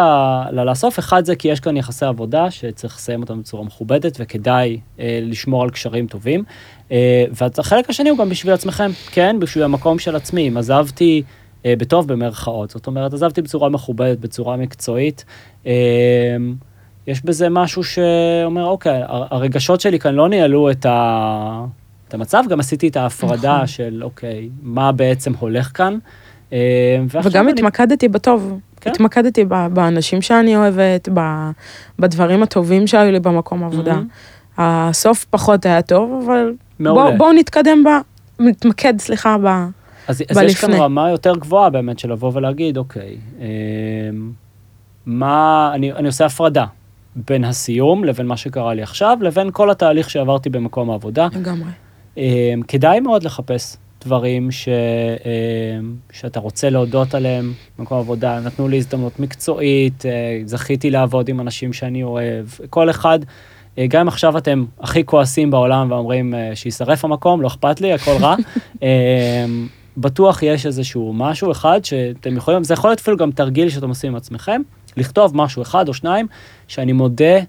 ללאסוף. 0.52 1.00
אחד 1.00 1.26
זה 1.26 1.36
כי 1.36 1.48
יש 1.48 1.60
כאן 1.60 1.78
יחסי 1.78 2.06
עבודה 2.06 2.52
שצריך 2.52 2.96
לסיים 2.96 3.22
אותם 3.22 3.40
בצורה 3.40 3.64
מכובדת, 3.64 4.18
וכדאי 4.20 4.80
אה, 5.00 5.20
לשמור 5.22 5.64
על 5.64 5.70
קשרים 5.70 6.08
טובים. 6.08 6.44
אה, 6.92 7.26
והחלק 7.32 7.90
השני 7.90 8.10
הוא 8.10 8.18
גם 8.18 8.30
בשביל 8.30 8.54
עצמכם, 8.54 8.92
כן, 9.12 9.36
בשביל 9.40 9.64
המקום 9.64 10.00
של 10.00 10.16
עצמי. 10.16 10.48
אם 10.48 10.58
עזבתי 10.58 11.24
בטוב 11.66 12.08
במרכאות, 12.08 12.70
זאת 12.70 12.88
אומרת, 12.88 13.14
עזבתי 13.14 13.42
בצורה 13.42 13.70
מכובדת, 13.70 14.18
בצורה 14.20 14.58
מקצועית. 14.58 15.26
אה, 15.68 15.72
יש 17.08 17.26
בזה 17.26 17.50
משהו 17.50 17.84
שאומר, 17.84 18.66
אוקיי, 18.66 19.02
הר- 19.08 19.26
הרגשות 19.32 19.82
שלי 19.82 20.00
כאן 20.00 20.16
לא 20.16 20.30
ניהלו 20.30 20.72
את 20.72 20.86
ה... 20.86 21.66
את 22.08 22.14
המצב, 22.14 22.44
גם 22.50 22.60
עשיתי 22.60 22.88
את 22.88 22.98
ההפרדה 22.98 23.54
נכון. 23.56 23.68
של, 23.68 24.00
אוקיי, 24.04 24.50
מה 24.62 24.92
בעצם 24.92 25.34
הולך 25.40 25.72
כאן. 25.78 25.98
אה, 26.54 26.58
וגם 27.24 27.44
אני- 27.50 27.52
התמקדתי 27.60 28.08
בטוב. 28.08 28.60
כן. 28.82 28.90
התמקדתי 28.92 29.46
באנשים 29.74 30.22
שאני 30.22 30.56
אוהבת, 30.56 31.10
בדברים 32.00 32.44
הטובים 32.44 32.88
שהיו 32.88 33.12
לי 33.12 33.20
במקום 33.20 33.64
עבודה. 33.64 33.94
מהמם. 33.94 34.08
הסוף 34.58 35.26
פחות 35.30 35.66
היה 35.66 35.82
טוב, 35.82 36.24
אבל 36.26 36.54
מעולה. 36.80 37.04
בואו 37.04 37.18
בוא 37.18 37.34
נתקדם 37.34 37.84
ב... 37.84 37.88
נתמקד, 38.42 38.94
סליחה, 39.00 39.38
ב... 39.44 39.48
אז, 40.08 40.24
אז 40.30 40.38
יש 40.38 40.56
כאן. 40.56 40.74
רמה 40.74 41.10
יותר 41.10 41.36
גבוהה 41.36 41.70
באמת 41.70 42.00
של 42.00 42.12
לבוא 42.12 42.32
ולהגיד, 42.34 42.78
אוקיי, 42.78 43.18
אה, 43.42 43.48
מה, 45.06 45.72
אני, 45.74 45.92
אני 45.92 46.08
עושה 46.08 46.26
הפרדה 46.26 46.66
בין 47.16 47.44
הסיום 47.44 48.04
לבין 48.04 48.26
מה 48.28 48.38
שקרה 48.38 48.74
לי 48.74 48.82
עכשיו, 48.82 49.18
לבין 49.22 49.50
כל 49.52 49.72
התהליך 49.72 50.10
שעברתי 50.10 50.50
במקום 50.50 50.90
העבודה. 50.90 51.28
לגמרי. 51.34 51.70
אה, 52.18 52.54
כדאי 52.68 53.00
מאוד 53.00 53.24
לחפש 53.24 53.78
דברים 54.06 54.52
ש, 54.52 54.68
אה, 54.68 54.74
שאתה 56.12 56.40
רוצה 56.40 56.70
להודות 56.70 57.16
עליהם 57.16 57.54
במקום 57.80 58.00
עבודה. 58.00 58.40
נתנו 58.40 58.68
לי 58.68 58.78
הזדמנות 58.78 59.20
מקצועית, 59.20 60.06
אה, 60.06 60.42
זכיתי 60.46 60.90
לעבוד 60.90 61.30
עם 61.30 61.40
אנשים 61.40 61.74
שאני 61.74 62.04
אוהב. 62.04 62.46
כל 62.70 62.90
אחד, 62.90 63.20
אה, 63.78 63.88
גם 63.88 64.02
אם 64.02 64.08
עכשיו 64.08 64.38
אתם 64.38 64.66
הכי 64.80 65.06
כועסים 65.06 65.52
בעולם 65.52 65.92
ואומרים 65.92 66.36
אה, 66.36 66.52
שישרף 66.56 67.06
המקום, 67.06 67.42
לא 67.42 67.48
אכפת 67.48 67.82
לי, 67.82 67.94
הכל 67.94 68.12
רע. 68.22 68.36
בטוח 69.98 70.44
יש 70.44 70.66
איזשהו 70.66 71.14
משהו 71.14 71.52
אחד 71.52 71.86
שאתם 71.86 72.38
יכולים, 72.38 72.64
זה 72.64 72.74
יכול 72.74 72.90
להיות 72.90 73.00
אפילו 73.00 73.18
גם 73.18 73.32
תרגיל 73.32 73.70
שאתם 73.70 73.90
עושים 73.90 74.10
עם 74.10 74.16
עצמכם, 74.16 74.62
לכתוב 74.98 75.38
משהו 75.38 75.62
אחד 75.62 75.88
או 75.88 75.94
שניים, 75.94 76.28
שאני 76.68 76.94
מודה 76.94 77.40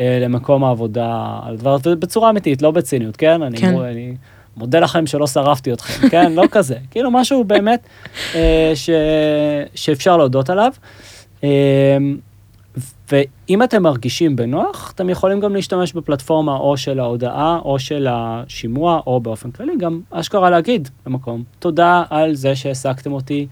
אה, 0.00 0.18
למקום 0.20 0.64
העבודה 0.64 1.38
על 1.42 1.56
דבר, 1.56 1.76
בצורה 1.98 2.30
אמיתית, 2.30 2.62
לא 2.62 2.70
בציניות, 2.70 3.16
כן? 3.16 3.42
אני, 3.42 3.58
כן. 3.58 3.78
אני 3.78 4.14
מודה 4.56 4.80
לכם 4.80 5.06
שלא 5.06 5.26
שרפתי 5.26 5.72
אתכם, 5.72 6.08
כן? 6.12 6.32
לא 6.32 6.44
כזה. 6.50 6.76
כאילו 6.90 7.10
משהו 7.10 7.44
באמת 7.44 7.80
אה, 8.34 8.72
ש, 8.74 8.90
שאפשר 9.74 10.16
להודות 10.16 10.50
עליו. 10.50 10.72
אה, 11.44 11.48
ואם 13.12 13.62
אתם 13.62 13.82
מרגישים 13.82 14.36
בנוח, 14.36 14.92
אתם 14.94 15.10
יכולים 15.10 15.40
גם 15.40 15.54
להשתמש 15.54 15.92
בפלטפורמה 15.92 16.56
או 16.56 16.76
של 16.76 17.00
ההודעה 17.00 17.58
או 17.64 17.78
של 17.78 18.06
השימוע, 18.10 19.00
או 19.06 19.20
באופן 19.20 19.50
כללי 19.50 19.72
גם 19.78 20.00
אשכרה 20.10 20.50
להגיד 20.50 20.88
למקום, 21.06 21.44
תודה 21.58 22.02
על 22.10 22.34
זה 22.34 22.56
שהעסקתם 22.56 23.12
אותי 23.12 23.46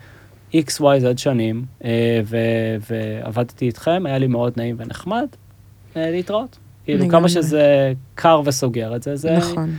XYZ 0.54 1.16
שנים, 1.16 1.64
אה, 1.84 2.20
ו- 2.24 2.76
ועבדתי 2.90 3.66
איתכם, 3.66 4.02
היה 4.06 4.18
לי 4.18 4.26
מאוד 4.26 4.52
נעים 4.56 4.76
ונחמד, 4.78 5.26
אה, 5.96 6.10
להתראות. 6.10 6.58
כאילו. 6.84 7.08
כמה 7.08 7.28
שזה 7.28 7.92
קר 8.14 8.42
וסוגר 8.44 8.96
את 8.96 9.02
זה, 9.02 9.16
זה, 9.16 9.36
נכון. 9.36 9.76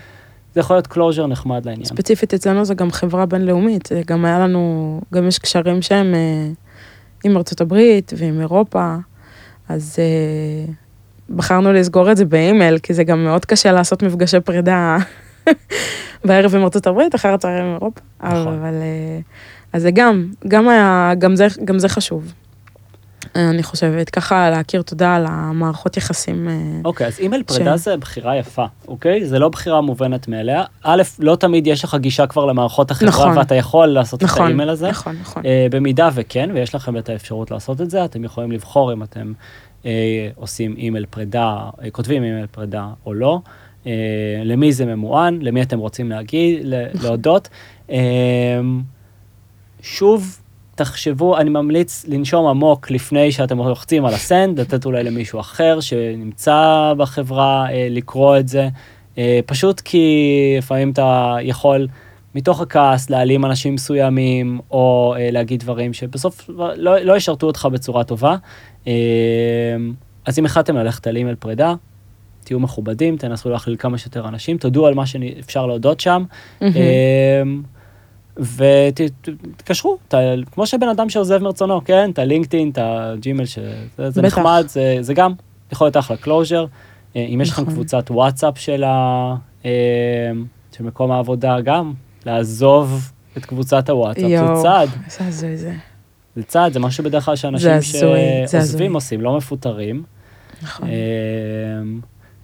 זה 0.53 0.59
יכול 0.59 0.75
להיות 0.75 0.87
closure 0.87 1.27
נחמד 1.27 1.65
לעניין. 1.65 1.85
ספציפית 1.85 2.33
אצלנו 2.33 2.65
זה 2.65 2.73
גם 2.73 2.91
חברה 2.91 3.25
בינלאומית, 3.25 3.85
זה 3.85 4.01
גם 4.07 4.25
היה 4.25 4.39
לנו, 4.39 5.01
גם 5.13 5.27
יש 5.27 5.39
קשרים 5.39 5.81
שהם 5.81 6.15
אה, 6.15 6.49
עם 7.23 7.37
ארצות 7.37 7.61
הברית 7.61 8.13
ועם 8.17 8.39
אירופה, 8.39 8.95
אז 9.69 9.95
אה, 9.99 10.73
בחרנו 11.35 11.73
לסגור 11.73 12.11
את 12.11 12.17
זה 12.17 12.25
באימייל, 12.25 12.77
כי 12.77 12.93
זה 12.93 13.03
גם 13.03 13.23
מאוד 13.23 13.45
קשה 13.45 13.71
לעשות 13.71 14.03
מפגשי 14.03 14.39
פרידה 14.39 14.97
בערב 16.25 16.55
עם 16.55 16.63
ארצות 16.63 16.87
הברית, 16.87 17.15
אחר 17.15 17.33
הצהריים 17.33 17.65
עם 17.65 17.73
אירופה, 17.73 18.01
נכון. 18.23 18.59
אבל 18.59 18.73
אה, 18.73 19.19
אז 19.73 19.81
זה 19.81 19.91
גם, 19.91 20.31
גם 20.47 20.69
היה, 20.69 21.13
גם 21.19 21.35
זה, 21.35 21.47
גם 21.65 21.79
זה 21.79 21.89
חשוב. 21.89 22.33
אני 23.35 23.63
חושבת, 23.63 24.09
ככה 24.09 24.49
להכיר 24.49 24.81
תודה 24.81 25.15
על 25.15 25.25
המערכות 25.29 25.97
יחסים. 25.97 26.47
אה, 26.49 26.53
אוקיי, 26.85 27.07
אז 27.07 27.19
אימייל 27.19 27.43
פרידה 27.43 27.77
זה 27.77 27.97
בחירה 27.97 28.37
יפה, 28.37 28.65
אוקיי? 28.87 29.25
זה 29.25 29.39
לא 29.39 29.49
בחירה 29.49 29.81
מובנת 29.81 30.27
מאליה. 30.27 30.63
א', 30.83 31.01
לא 31.19 31.35
תמיד 31.35 31.67
יש 31.67 31.83
לך 31.83 31.95
גישה 31.95 32.27
כבר 32.27 32.45
למערכות 32.45 32.91
החברה, 32.91 33.09
נכון. 33.09 33.37
ואתה 33.37 33.55
יכול 33.55 33.87
לעשות 33.87 34.19
את 34.19 34.23
נכון, 34.23 34.45
האימייל 34.45 34.69
הזה. 34.69 34.89
נכון, 34.89 35.15
נכון. 35.21 35.45
אה, 35.45 35.67
במידה 35.71 36.09
וכן, 36.13 36.49
ויש 36.53 36.75
לכם 36.75 36.97
את 36.97 37.09
האפשרות 37.09 37.51
לעשות 37.51 37.81
את 37.81 37.89
זה, 37.89 38.05
אתם 38.05 38.23
יכולים 38.23 38.51
לבחור 38.51 38.93
אם 38.93 39.03
אתם 39.03 39.33
אה, 39.85 39.91
עושים 40.35 40.75
אימייל 40.77 41.05
פרידה, 41.09 41.55
אה, 41.83 41.89
כותבים 41.91 42.23
אימייל 42.23 42.47
פרידה 42.47 42.87
או 43.05 43.13
לא, 43.13 43.39
אה, 43.87 43.91
למי 44.45 44.73
זה 44.73 44.85
ממוען, 44.85 45.39
למי 45.41 45.61
אתם 45.61 45.79
רוצים 45.79 46.09
להגיד, 46.09 46.59
ל- 46.63 46.85
להודות. 47.03 47.49
אה, 47.91 47.97
שוב, 49.81 50.38
תחשבו, 50.79 51.37
אני 51.37 51.49
ממליץ 51.49 52.05
לנשום 52.07 52.47
עמוק 52.47 52.91
לפני 52.91 53.31
שאתם 53.31 53.57
לוחצים 53.57 54.05
על 54.05 54.13
ה 54.13 54.21
send, 54.21 54.59
לתת 54.59 54.85
אולי 54.85 55.03
למישהו 55.03 55.39
אחר 55.39 55.79
שנמצא 55.79 56.93
בחברה 56.97 57.71
אה, 57.71 57.87
לקרוא 57.89 58.37
את 58.37 58.47
זה. 58.47 58.69
פשוט 59.45 59.79
כי 59.79 60.55
לפעמים 60.57 60.91
אתה 60.91 61.37
יכול 61.41 61.87
מתוך 62.35 62.61
הכעס 62.61 63.09
להעלים 63.09 63.45
אנשים 63.45 63.73
מסוימים, 63.73 64.59
או 64.71 65.15
להגיד 65.19 65.59
דברים 65.59 65.93
שבסוף 65.93 66.49
לא, 66.75 66.97
לא 66.97 67.17
ישרתו 67.17 67.47
אותך 67.47 67.67
בצורה 67.71 68.03
טובה. 68.03 68.35
אז 70.25 70.39
אם 70.39 70.45
החלטתם 70.45 70.75
ללכת 70.75 71.07
על 71.07 71.15
אימייל 71.15 71.35
פרידה, 71.35 71.73
תהיו 72.43 72.59
מכובדים, 72.59 73.17
תנסו 73.17 73.49
להכליל 73.49 73.75
כמה 73.79 73.97
שיותר 73.97 74.27
אנשים, 74.27 74.57
תודו 74.57 74.87
על 74.87 74.93
מה 74.93 75.05
שאפשר 75.05 75.65
להודות 75.65 75.99
שם. 75.99 76.23
Mm-hmm. 76.61 76.63
ותתקשרו, 78.39 79.97
כמו 80.51 80.65
שבן 80.65 80.89
אדם 80.89 81.09
שעוזב 81.09 81.43
מרצונו, 81.43 81.81
כן? 81.85 82.09
את 82.09 82.19
הלינקדאין, 82.19 82.69
את 82.69 82.77
הג'ימל, 82.81 83.45
שזה 83.45 84.21
נחמד, 84.21 84.63
זה, 84.67 84.97
זה 85.01 85.13
גם 85.13 85.33
יכול 85.71 85.87
להיות 85.87 85.97
אחלה 85.97 86.17
closure. 86.17 86.65
אה, 87.15 87.25
אם 87.33 87.41
יש 87.41 87.49
לכם 87.49 87.61
נכון. 87.61 87.73
קבוצת 87.73 88.11
וואטסאפ 88.11 88.57
של, 88.57 88.83
ה, 88.83 89.35
אה, 89.65 89.71
של 90.77 90.83
מקום 90.83 91.11
העבודה, 91.11 91.61
גם 91.61 91.93
לעזוב 92.25 93.11
את 93.37 93.45
קבוצת 93.45 93.89
הוואטסאפ, 93.89 94.29
זה 94.29 94.61
צעד. 94.61 94.89
זה 95.29 95.57
זה. 95.57 95.73
זה 96.35 96.43
צעד, 96.43 96.73
זה 96.73 96.79
משהו 96.79 97.03
בדרך 97.03 97.25
כלל 97.25 97.35
שאנשים 97.35 97.71
שעוזבים 98.47 98.93
עושים, 98.93 99.21
לא 99.21 99.37
מפוטרים. 99.37 100.03
נכון. 100.61 100.87
אה, 100.87 100.93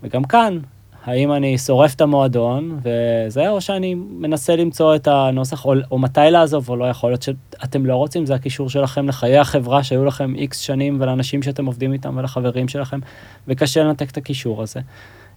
וגם 0.03 0.23
כאן, 0.23 0.59
האם 1.05 1.31
אני 1.31 1.57
שורף 1.57 1.95
את 1.95 2.01
המועדון 2.01 2.79
וזה, 2.83 3.49
או 3.49 3.61
שאני 3.61 3.95
מנסה 3.95 4.55
למצוא 4.55 4.95
את 4.95 5.07
הנוסח, 5.07 5.65
או, 5.65 5.73
או 5.91 5.97
מתי 5.99 6.19
לעזוב, 6.31 6.69
או 6.69 6.75
לא 6.75 6.85
יכול 6.85 7.09
להיות 7.09 7.21
שאתם 7.21 7.85
לא 7.85 7.95
רוצים, 7.95 8.25
זה 8.25 8.35
הקישור 8.35 8.69
שלכם 8.69 9.07
לחיי 9.07 9.37
החברה 9.37 9.83
שהיו 9.83 10.05
לכם 10.05 10.35
איקס 10.35 10.59
שנים, 10.59 10.97
ולאנשים 11.01 11.43
שאתם 11.43 11.65
עובדים 11.65 11.93
איתם 11.93 12.17
ולחברים 12.17 12.67
שלכם, 12.67 12.99
וקשה 13.47 13.83
לנתק 13.83 14.11
את 14.11 14.17
הקישור 14.17 14.61
הזה. 14.61 14.79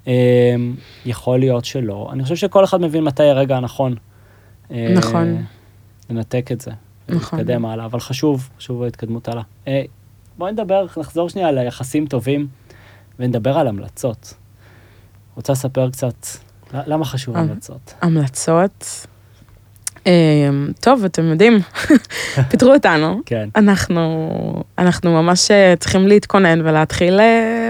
אמ, 0.06 0.12
יכול 1.06 1.38
להיות 1.38 1.64
שלא. 1.64 2.08
אני 2.12 2.22
חושב 2.22 2.36
שכל 2.36 2.64
אחד 2.64 2.80
מבין 2.80 3.04
מתי 3.04 3.22
הרגע 3.22 3.56
הנכון. 3.56 3.94
אה, 4.70 4.94
נכון. 4.96 5.44
לנתק 6.10 6.52
את 6.52 6.60
זה. 6.60 6.70
נכון. 7.08 7.38
להתקדם 7.38 7.64
הלאה, 7.66 7.84
אבל 7.84 8.00
חשוב, 8.00 8.48
חשוב 8.58 8.82
ההתקדמות 8.82 9.28
הלאה. 9.28 9.42
אה, 9.68 9.82
בואי 10.38 10.52
נדבר, 10.52 10.86
נחזור 10.96 11.28
שנייה 11.28 11.48
על 11.48 11.58
יחסים 11.58 12.06
טובים, 12.06 12.46
ונדבר 13.18 13.58
על 13.58 13.68
המלצות. 13.68 14.34
רוצה 15.38 15.52
לספר 15.52 15.90
קצת, 15.90 16.26
למה 16.72 17.04
חשוב 17.04 17.36
אה, 17.36 17.40
המלצות? 17.40 17.94
המלצות? 18.00 19.06
אה, 20.06 20.12
טוב, 20.80 21.04
אתם 21.04 21.24
יודעים, 21.24 21.58
פיטרו 22.50 22.74
אותנו. 22.74 23.20
כן. 23.26 23.48
אנחנו, 23.56 24.28
אנחנו 24.78 25.22
ממש 25.22 25.50
אה, 25.50 25.74
צריכים 25.78 26.08
להתכונן 26.08 26.60
ולהתחיל, 26.60 27.20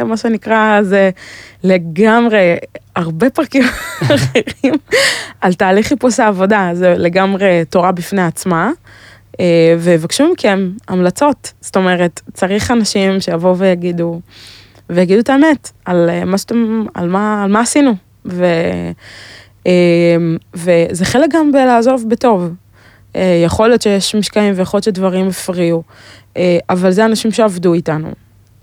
מה 0.05 0.17
שנקרא, 0.17 0.83
זה 0.83 1.11
לגמרי, 1.65 2.57
הרבה 2.97 3.31
פרקים 3.31 3.63
אחרים 4.15 4.75
על 5.41 5.55
תהליך 5.55 5.87
חיפוש 5.87 6.21
העבודה, 6.21 6.71
זה 6.73 6.95
לגמרי 6.99 7.65
תורה 7.71 7.93
בפני 7.93 8.23
עצמה. 8.23 8.71
ויבקשו 9.79 10.33
מכם 10.33 10.71
המלצות, 10.89 11.53
זאת 11.61 11.77
אומרת, 11.77 12.21
צריך 12.33 12.71
אנשים 12.71 13.21
שיבואו 13.21 13.59
ויגידו, 13.59 14.21
ויגידו 14.91 15.21
את 15.21 15.31
האמת 15.31 15.71
על 15.85 16.11
אה, 16.11 16.25
מה 16.25 16.39
שאתם, 16.39 16.85
על 16.95 17.09
מה, 17.09 17.43
על 17.45 17.51
מה 17.51 17.61
עשינו. 17.61 17.95
ו, 18.27 18.45
אה, 19.67 20.17
וזה 20.55 21.05
חלק 21.05 21.31
גם 21.33 21.53
בלעזוב 21.53 22.05
בטוב. 22.09 22.53
אה, 23.17 23.43
יכול 23.45 23.69
להיות 23.69 23.83
שיש 23.83 24.15
משקעים 24.15 24.55
ויכול 24.57 24.79
להיות 24.79 24.85
שדברים 24.85 25.29
הפריעו, 25.29 25.83
אבל 26.71 26.91
זה 26.91 27.05
אנשים 27.05 27.33
שעבדו 27.33 27.75
איתנו. 27.75 28.09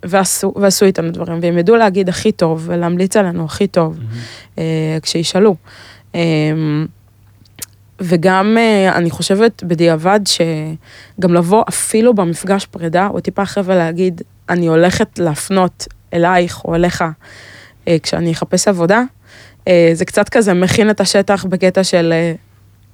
ועשו, 0.07 0.53
ועשו 0.55 0.85
איתנו 0.85 1.11
דברים, 1.11 1.39
והם 1.41 1.57
ידעו 1.57 1.75
להגיד 1.75 2.09
הכי 2.09 2.31
טוב 2.31 2.63
ולהמליץ 2.65 3.17
עלינו 3.17 3.45
הכי 3.45 3.67
טוב 3.67 3.97
mm-hmm. 3.97 4.59
כשישאלו. 5.01 5.55
וגם 7.99 8.57
אני 8.95 9.09
חושבת 9.09 9.63
בדיעבד 9.63 10.19
שגם 10.25 11.33
לבוא 11.33 11.63
אפילו 11.69 12.13
במפגש 12.13 12.65
פרידה, 12.65 13.07
או 13.07 13.19
טיפה 13.19 13.43
אחרי 13.43 13.63
ולהגיד, 13.65 14.21
אני 14.49 14.67
הולכת 14.67 15.19
להפנות 15.19 15.87
אלייך 16.15 16.65
או 16.65 16.75
אליך 16.75 17.03
אה, 17.87 17.97
כשאני 18.03 18.31
אחפש 18.31 18.67
עבודה, 18.67 19.01
אה, 19.67 19.89
זה 19.93 20.05
קצת 20.05 20.29
כזה 20.29 20.53
מכין 20.53 20.89
את 20.89 21.01
השטח 21.01 21.45
בקטע 21.45 21.83
של 21.83 22.13
אה, 22.13 22.33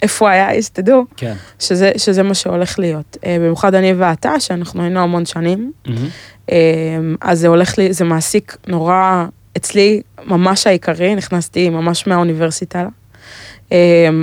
איפה 0.01 0.29
היה 0.29 0.51
איש, 0.51 0.69
תדעו, 0.69 1.05
כן. 1.17 1.33
שזה, 1.59 1.91
שזה 1.97 2.23
מה 2.23 2.33
שהולך 2.33 2.79
להיות. 2.79 3.17
במיוחד 3.39 3.75
אני 3.75 3.93
ואתה, 3.93 4.39
שאנחנו 4.39 4.81
היינו 4.81 4.99
המון 4.99 5.25
שנים, 5.25 5.71
mm-hmm. 5.87 6.51
אז 7.21 7.39
זה 7.39 7.47
הולך 7.47 7.77
לי, 7.77 7.93
זה 7.93 8.05
מעסיק 8.05 8.57
נורא, 8.67 9.25
אצלי 9.57 10.01
ממש 10.25 10.67
העיקרי, 10.67 11.15
נכנסתי 11.15 11.69
ממש 11.69 12.07
מהאוניברסיטה. 12.07 12.87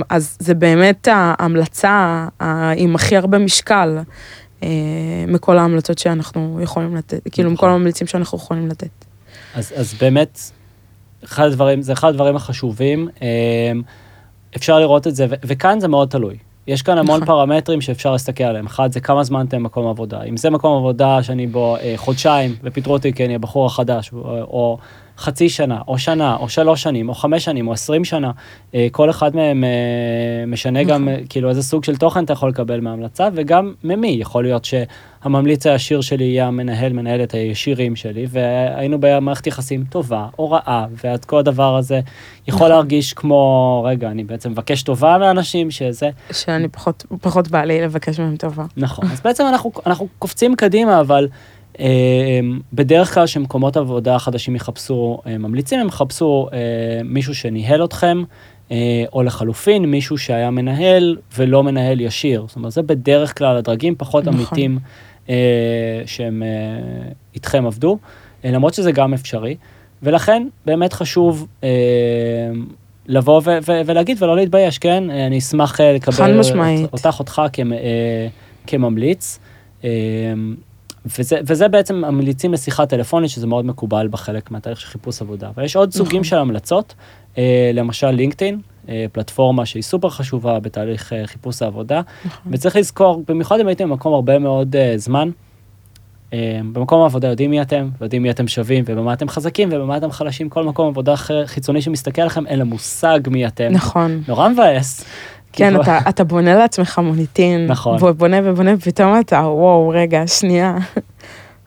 אז 0.09 0.37
זה 0.39 0.53
באמת 0.53 1.07
ההמלצה 1.11 2.25
עם 2.75 2.95
הכי 2.95 3.17
הרבה 3.17 3.37
משקל 3.37 3.97
מכל 5.27 5.57
ההמלצות 5.57 5.97
שאנחנו 5.97 6.59
יכולים 6.63 6.95
לתת, 6.95 7.27
כאילו 7.31 7.51
מכל 7.51 7.65
נכון. 7.65 7.75
הממליצים 7.75 8.07
שאנחנו 8.07 8.37
יכולים 8.37 8.67
לתת. 8.67 9.05
אז, 9.55 9.73
אז 9.75 9.93
באמת, 9.93 10.39
אחד 11.23 11.45
הדברים, 11.45 11.81
זה 11.81 11.93
אחד 11.93 12.09
הדברים 12.09 12.35
החשובים, 12.35 13.09
אה, 13.21 13.71
אפשר 14.55 14.79
לראות 14.79 15.07
את 15.07 15.15
זה, 15.15 15.25
ו- 15.29 15.35
וכאן 15.43 15.79
זה 15.79 15.87
מאוד 15.87 16.09
תלוי. 16.09 16.37
יש 16.67 16.81
כאן 16.81 16.97
המון 16.97 17.21
נכון. 17.21 17.25
פרמטרים 17.25 17.81
שאפשר 17.81 18.11
להסתכל 18.11 18.43
עליהם. 18.43 18.65
אחד, 18.65 18.91
זה 18.91 18.99
כמה 18.99 19.23
זמן 19.23 19.45
אתם 19.45 19.57
במקום 19.57 19.87
עבודה. 19.87 20.23
אם 20.23 20.37
זה 20.37 20.49
מקום 20.49 20.77
עבודה 20.77 21.23
שאני 21.23 21.47
בו 21.47 21.75
אה, 21.75 21.93
חודשיים, 21.97 22.55
ופיטרו 22.63 22.93
אותי 22.93 23.13
כי 23.13 23.25
אני 23.25 23.35
הבחור 23.35 23.65
החדש, 23.65 24.13
או, 24.13 24.19
או 24.41 24.77
חצי 25.19 25.49
שנה, 25.49 25.81
או 25.87 25.97
שנה, 25.97 26.35
או 26.35 26.49
שלוש 26.49 26.83
שנים, 26.83 27.09
או 27.09 27.13
חמש 27.13 27.45
שנים, 27.45 27.67
או 27.67 27.73
עשרים 27.73 28.05
שנה, 28.05 28.31
אה, 28.75 28.87
כל 28.91 29.09
אחד 29.09 29.35
מהם 29.35 29.63
אה, 29.63 30.45
משנה 30.47 30.83
גם, 30.83 31.09
נכון. 31.09 31.23
כאילו, 31.29 31.49
איזה 31.49 31.63
סוג 31.63 31.83
של 31.83 31.95
תוכן 31.95 32.23
אתה 32.23 32.33
יכול 32.33 32.49
לקבל 32.49 32.79
מההמלצה, 32.79 33.29
וגם 33.33 33.73
ממי. 33.83 34.17
יכול 34.19 34.43
להיות 34.43 34.65
שהממליץ 34.65 35.67
הישיר 35.67 36.01
שלי 36.01 36.23
יהיה 36.23 36.47
המנהל, 36.47 36.93
מנהלת 36.93 37.33
הישירים 37.33 37.95
שלי, 37.95 38.25
והיינו 38.29 38.97
במערכת 38.99 39.47
יחסים 39.47 39.83
טובה 39.89 40.27
או 40.39 40.51
רעה, 40.51 40.85
ואת 41.03 41.25
כל 41.25 41.37
הדבר 41.37 41.75
הזה 41.75 41.99
יכול 42.47 42.57
נכון. 42.57 42.69
להרגיש 42.69 43.13
כמו, 43.13 43.83
רגע, 43.87 44.07
אני 44.11 44.23
בעצם 44.23 44.51
מבקש 44.51 44.83
טובה 44.83 45.17
מאנשים 45.17 45.71
שזה... 45.71 46.09
שאני 46.31 46.67
פחות, 46.67 47.05
פחות 47.21 47.47
בא 47.47 47.63
לי 47.63 47.81
לבקש 47.81 48.19
מהם 48.19 48.35
טובה. 48.35 48.65
נכון, 48.77 49.05
אז 49.11 49.21
בעצם 49.21 49.43
אנחנו, 49.49 49.71
אנחנו 49.85 50.07
קופצים 50.19 50.55
קדימה, 50.55 50.99
אבל... 50.99 51.27
אמ, 51.79 52.59
בדרך 52.73 53.13
כלל 53.13 53.27
שמקומות 53.27 53.77
עבודה 53.77 54.19
חדשים 54.19 54.55
יחפשו 54.55 55.21
אה, 55.27 55.37
ממליצים, 55.37 55.79
הם 55.79 55.87
יחפשו 55.87 56.47
אה, 56.53 56.57
מישהו 57.03 57.35
שניהל 57.35 57.83
אתכם, 57.83 58.23
אה, 58.71 59.03
או 59.13 59.23
לחלופין 59.23 59.85
מישהו 59.85 60.17
שהיה 60.17 60.49
מנהל 60.51 61.17
ולא 61.37 61.63
מנהל 61.63 62.01
ישיר. 62.01 62.45
זאת 62.47 62.55
אומרת, 62.55 62.71
זה 62.71 62.81
בדרך 62.81 63.37
כלל 63.37 63.57
הדרגים 63.57 63.95
פחות 63.97 64.25
נכון. 64.25 64.39
עמיתים 64.39 64.79
שהם 66.05 66.43
איתכם 67.35 67.65
עבדו, 67.65 67.97
למרות 68.43 68.73
שזה 68.73 68.91
גם 68.91 69.13
אפשרי, 69.13 69.55
ולכן 70.03 70.47
באמת 70.65 70.93
חשוב 70.93 71.47
לבוא 73.07 73.41
ו- 73.45 73.57
ו- 73.67 73.81
ולהגיד 73.85 74.23
ולא 74.23 74.35
להתבייש, 74.35 74.77
כן? 74.77 75.09
אני 75.09 75.37
אשמח 75.37 75.79
לקבל 75.81 76.13
אותך, 76.93 77.15
אותך 77.19 77.41
כמ- 77.53 77.71
כממליץ. 78.67 79.39
וזה, 81.05 81.39
וזה 81.43 81.67
בעצם 81.67 81.95
ממליצים 81.95 82.53
לשיחה 82.53 82.85
טלפונית, 82.85 83.29
שזה 83.29 83.47
מאוד 83.47 83.65
מקובל 83.65 84.07
בחלק 84.07 84.51
מהתהליך 84.51 84.79
של 84.79 84.87
חיפוש 84.87 85.21
עבודה. 85.21 85.49
ויש 85.57 85.75
עוד 85.75 85.89
נכון. 85.89 86.05
סוגים 86.05 86.23
של 86.23 86.37
המלצות, 86.37 86.93
אה, 87.37 87.71
למשל 87.73 88.11
לינקדאין, 88.11 88.61
אה, 88.89 89.05
פלטפורמה 89.11 89.65
שהיא 89.65 89.83
סופר 89.83 90.09
חשובה 90.09 90.59
בתהליך 90.59 91.13
אה, 91.13 91.27
חיפוש 91.27 91.61
העבודה, 91.61 92.01
נכון. 92.25 92.53
וצריך 92.53 92.75
לזכור, 92.75 93.23
במיוחד 93.27 93.59
אם 93.59 93.67
הייתם 93.67 93.89
במקום 93.89 94.13
הרבה 94.13 94.39
מאוד 94.39 94.75
אה, 94.75 94.93
זמן, 94.97 95.29
אה, 96.33 96.59
במקום 96.73 97.01
העבודה 97.01 97.27
יודעים 97.27 97.51
מי 97.51 97.61
אתם, 97.61 97.89
יודעים 98.01 98.23
מי 98.23 98.29
אתם 98.29 98.47
שווים, 98.47 98.83
ובמה 98.87 99.13
אתם 99.13 99.29
חזקים, 99.29 99.69
ובמה 99.71 99.97
אתם 99.97 100.11
חלשים, 100.11 100.49
כל 100.49 100.63
מקום 100.63 100.87
עבודה 100.87 101.15
חיצוני 101.45 101.81
שמסתכל 101.81 102.21
עליכם, 102.21 102.47
אין 102.47 102.59
לו 102.59 102.65
מושג 102.65 103.19
מי 103.27 103.47
אתם. 103.47 103.67
נכון. 103.71 104.21
נורא 104.27 104.49
מבאס. 104.49 105.05
כן, 105.59 105.69
כאילו- 105.69 105.81
אתה, 105.81 105.99
אתה 106.09 106.23
בונה 106.23 106.55
לעצמך 106.55 106.99
מוניטין. 107.03 107.67
נכון. 107.67 108.03
ובונה 108.03 108.37
ובונה, 108.43 108.71
ופתאום 108.77 109.19
אתה, 109.19 109.37
וואו, 109.39 109.89
רגע, 109.89 110.27
שנייה. 110.27 110.77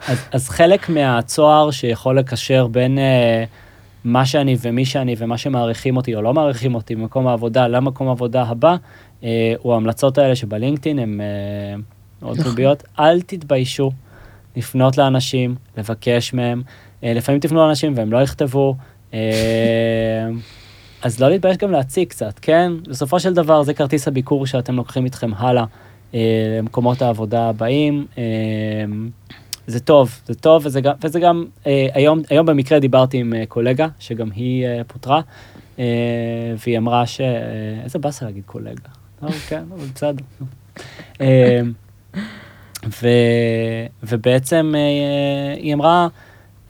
אז, 0.08 0.18
אז 0.32 0.48
חלק 0.48 0.88
מהצוהר 0.88 1.70
שיכול 1.70 2.18
לקשר 2.18 2.66
בין 2.66 2.98
uh, 2.98 3.48
מה 4.04 4.26
שאני 4.26 4.56
ומי 4.62 4.84
שאני 4.84 5.14
ומה 5.18 5.38
שמעריכים 5.38 5.96
אותי 5.96 6.14
או 6.14 6.22
לא 6.22 6.34
מעריכים 6.34 6.74
אותי 6.74 6.94
במקום 6.94 7.26
העבודה 7.26 7.68
למקום 7.68 8.08
העבודה 8.08 8.42
הבא, 8.42 8.76
uh, 9.20 9.24
הוא 9.58 9.72
ההמלצות 9.72 10.18
האלה 10.18 10.36
שבלינקדאין 10.36 10.98
הן 10.98 11.20
uh, 11.20 12.22
מאוד 12.22 12.42
טוביות. 12.42 12.82
נכון. 12.92 13.04
אל 13.06 13.20
תתביישו 13.20 13.90
לפנות 14.56 14.98
לאנשים, 14.98 15.54
לבקש 15.78 16.34
מהם. 16.34 16.62
Uh, 16.66 17.04
לפעמים 17.04 17.40
תפנו 17.40 17.66
לאנשים 17.66 17.92
והם 17.96 18.12
לא 18.12 18.22
יכתבו. 18.22 18.74
Uh, 19.10 19.14
אז 21.02 21.20
לא 21.20 21.30
להתבייש 21.30 21.56
גם 21.56 21.70
להציג 21.70 22.08
קצת, 22.08 22.38
כן? 22.38 22.72
בסופו 22.88 23.20
של 23.20 23.34
דבר 23.34 23.62
זה 23.62 23.74
כרטיס 23.74 24.08
הביקור 24.08 24.46
שאתם 24.46 24.76
לוקחים 24.76 25.04
איתכם 25.04 25.34
הלאה 25.34 25.64
אה, 26.14 26.20
למקומות 26.58 27.02
העבודה 27.02 27.48
הבאים, 27.48 28.06
אה, 28.18 28.22
זה 29.66 29.80
טוב, 29.80 30.20
זה 30.26 30.34
טוב, 30.34 30.66
וזה 30.66 30.80
גם, 30.80 30.92
וזה 31.02 31.20
גם 31.20 31.44
אה, 31.66 31.86
היום, 31.92 32.22
היום 32.30 32.46
במקרה 32.46 32.78
דיברתי 32.78 33.18
עם 33.18 33.34
אה, 33.34 33.46
קולגה, 33.46 33.88
שגם 33.98 34.30
היא 34.34 34.66
אה, 34.66 34.80
פוטרה, 34.86 35.20
אה, 35.78 35.84
והיא 36.64 36.78
אמרה 36.78 37.06
ש... 37.06 37.20
אה, 37.20 37.26
איזה 37.84 37.98
באסה 37.98 38.24
להגיד 38.24 38.42
קולגה. 38.46 38.88
לא, 39.22 39.30
כן, 39.30 39.62
אבל 39.74 39.86
בסדר. 39.94 40.24
אה, 41.20 41.60
ובעצם 44.02 44.72
אה, 44.76 45.54
היא 45.56 45.74
אמרה 45.74 46.08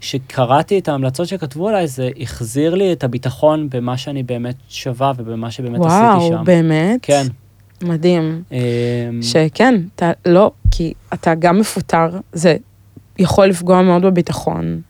שקראתי 0.02 0.78
את 0.78 0.88
ההמלצות 0.88 1.28
שכתבו 1.28 1.68
עליי, 1.68 1.86
זה 1.86 2.10
החזיר 2.20 2.74
לי 2.74 2.92
את 2.92 3.04
הביטחון 3.04 3.68
במה 3.70 3.96
שאני 3.96 4.22
באמת 4.22 4.56
שווה 4.68 5.12
ובמה 5.16 5.50
שבאמת 5.50 5.78
וואו, 5.78 5.90
עשיתי 5.90 6.26
שם. 6.28 6.32
וואו, 6.32 6.44
באמת? 6.44 7.00
כן. 7.02 7.26
מדהים. 7.82 8.42
אה, 8.52 8.58
שכן, 9.22 9.74
אתה 9.94 10.12
לא, 10.26 10.50
כי 10.70 10.92
אתה 11.14 11.34
גם 11.34 11.58
מפוטר, 11.58 12.18
זה 12.32 12.56
יכול 13.18 13.46
לפגוע 13.46 13.82
מאוד 13.82 14.02
בביטחון. 14.02 14.80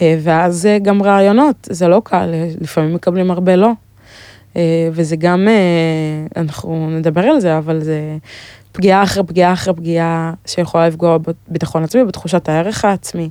אה, 0.00 0.18
ואז 0.22 0.66
אה, 0.66 0.78
גם 0.78 1.02
רעיונות, 1.02 1.68
זה 1.70 1.88
לא 1.88 2.02
קל, 2.04 2.30
אה, 2.34 2.48
לפעמים 2.60 2.94
מקבלים 2.94 3.30
הרבה 3.30 3.56
לא. 3.56 3.70
וזה 4.92 5.16
גם, 5.16 5.48
אנחנו 6.36 6.90
נדבר 6.90 7.20
על 7.20 7.40
זה, 7.40 7.58
אבל 7.58 7.80
זה 7.80 8.16
פגיעה 8.72 9.02
אחרי 9.02 9.22
פגיעה 9.24 9.52
אחרי 9.52 9.74
פגיעה 9.74 10.32
שיכולה 10.46 10.88
לפגוע 10.88 11.18
בביטחון 11.18 11.84
עצמי, 11.84 12.04
בתחושת 12.04 12.48
הערך 12.48 12.84
העצמי. 12.84 13.30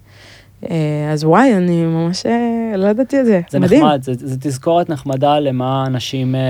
אה, 0.69 1.12
אז 1.12 1.23
וואי, 1.23 1.54
אני 1.58 1.86
ממש 1.86 2.26
אה, 2.26 2.78
לא 2.78 2.88
ידעתי 2.88 3.19
את 3.19 3.26
זה. 3.26 3.41
זה 3.49 3.60
מדהים. 3.60 3.86
נחמד, 3.86 4.04
זה, 4.04 4.13
זה 4.15 4.38
תזכורת 4.39 4.89
נחמדה 4.89 5.39
למה 5.39 5.84
אנשים, 5.88 6.36
אה, 6.36 6.41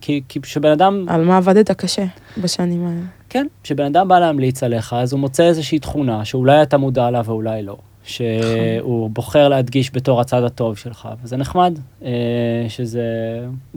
כי, 0.00 0.22
כי 0.28 0.40
כשבן 0.40 0.70
אדם, 0.70 1.04
על 1.08 1.24
מה 1.24 1.36
עבדת 1.36 1.70
קשה 1.70 2.04
בשנים 2.42 2.86
האלה. 2.86 3.00
כן, 3.28 3.46
כשבן 3.62 3.84
אדם 3.84 4.08
בא 4.08 4.18
להמליץ 4.18 4.62
עליך, 4.62 4.92
אז 4.92 5.12
הוא 5.12 5.20
מוצא 5.20 5.42
איזושהי 5.42 5.78
תכונה 5.78 6.24
שאולי 6.24 6.62
אתה 6.62 6.78
מודע 6.78 7.10
לה 7.10 7.22
ואולי 7.24 7.62
לא. 7.62 7.76
שהוא 8.02 9.10
בוחר 9.10 9.48
להדגיש 9.48 9.90
בתור 9.94 10.20
הצד 10.20 10.42
הטוב 10.42 10.76
שלך, 10.76 11.08
וזה 11.22 11.36
נחמד, 11.36 11.78
שזה 12.68 13.02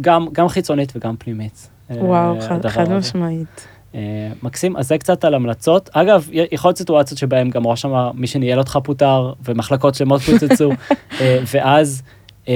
גם, 0.02 0.28
גם 0.32 0.48
חיצונית 0.48 0.94
וגם 0.96 1.16
פנימית. 1.18 1.70
וואו, 1.90 2.42
חד-. 2.42 2.92
משמעית. 2.92 3.68
אה, 3.96 4.00
מקסים, 4.44 4.78
אז 4.78 4.88
זה 4.88 4.98
קצת 4.98 5.26
על 5.26 5.34
המלצות. 5.34 5.90
אגב, 5.94 6.30
יכול 6.32 6.70
להיות 6.70 6.78
סיטואציות 6.78 7.18
שבהן 7.18 7.50
גם 7.50 7.68
ראש 7.68 7.82
שם, 7.82 8.10
מי 8.14 8.28
שניהל 8.28 8.60
אותך 8.60 8.80
פוטר, 8.84 9.34
ומחלקות 9.46 9.96
שלמות 9.96 10.22
פוצצו, 10.22 10.72
אה, 11.22 11.40
ואז 11.54 12.02
אה, 12.48 12.54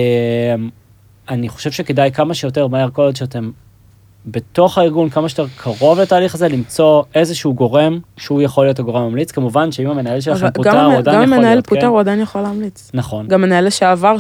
אני 1.30 1.50
חושב 1.50 1.72
שכדאי 1.72 2.12
כמה 2.12 2.34
שיותר 2.34 2.68
מהר, 2.68 2.90
כל 2.90 3.02
עוד 3.02 3.16
שאתם 3.16 3.52
בתוך 4.26 4.78
הארגון, 4.78 5.10
כמה 5.10 5.30
שיותר 5.30 5.46
קרוב 5.58 6.00
לתהליך 6.00 6.36
הזה, 6.36 6.48
למצוא 6.48 7.04
איזשהו 7.16 7.54
גורם 7.54 8.00
שהוא 8.18 8.42
יכול 8.42 8.66
להיות 8.66 8.80
הגורם 8.80 9.02
הממליץ. 9.02 9.32
כמובן 9.32 9.72
שאם 9.72 9.90
המנהל 9.90 10.22
שלכם 10.22 10.52
פוטר, 10.52 10.72
גם 10.72 10.86
הוא 10.86 10.98
עדיין 10.98 11.18
גם 11.18 11.24
יכול 11.24 11.34
המנהל 11.34 11.54
להיות, 11.54 11.68
פוטר, 11.68 11.82
כן? 11.82 11.88
הוא 11.88 12.00
עדיין 12.00 12.20
יכול 12.20 12.42
להמליץ. 12.42 12.92
נכון. 12.94 13.28
גם 13.28 13.42
מנהל 13.42 13.68
לשעבר 13.68 14.18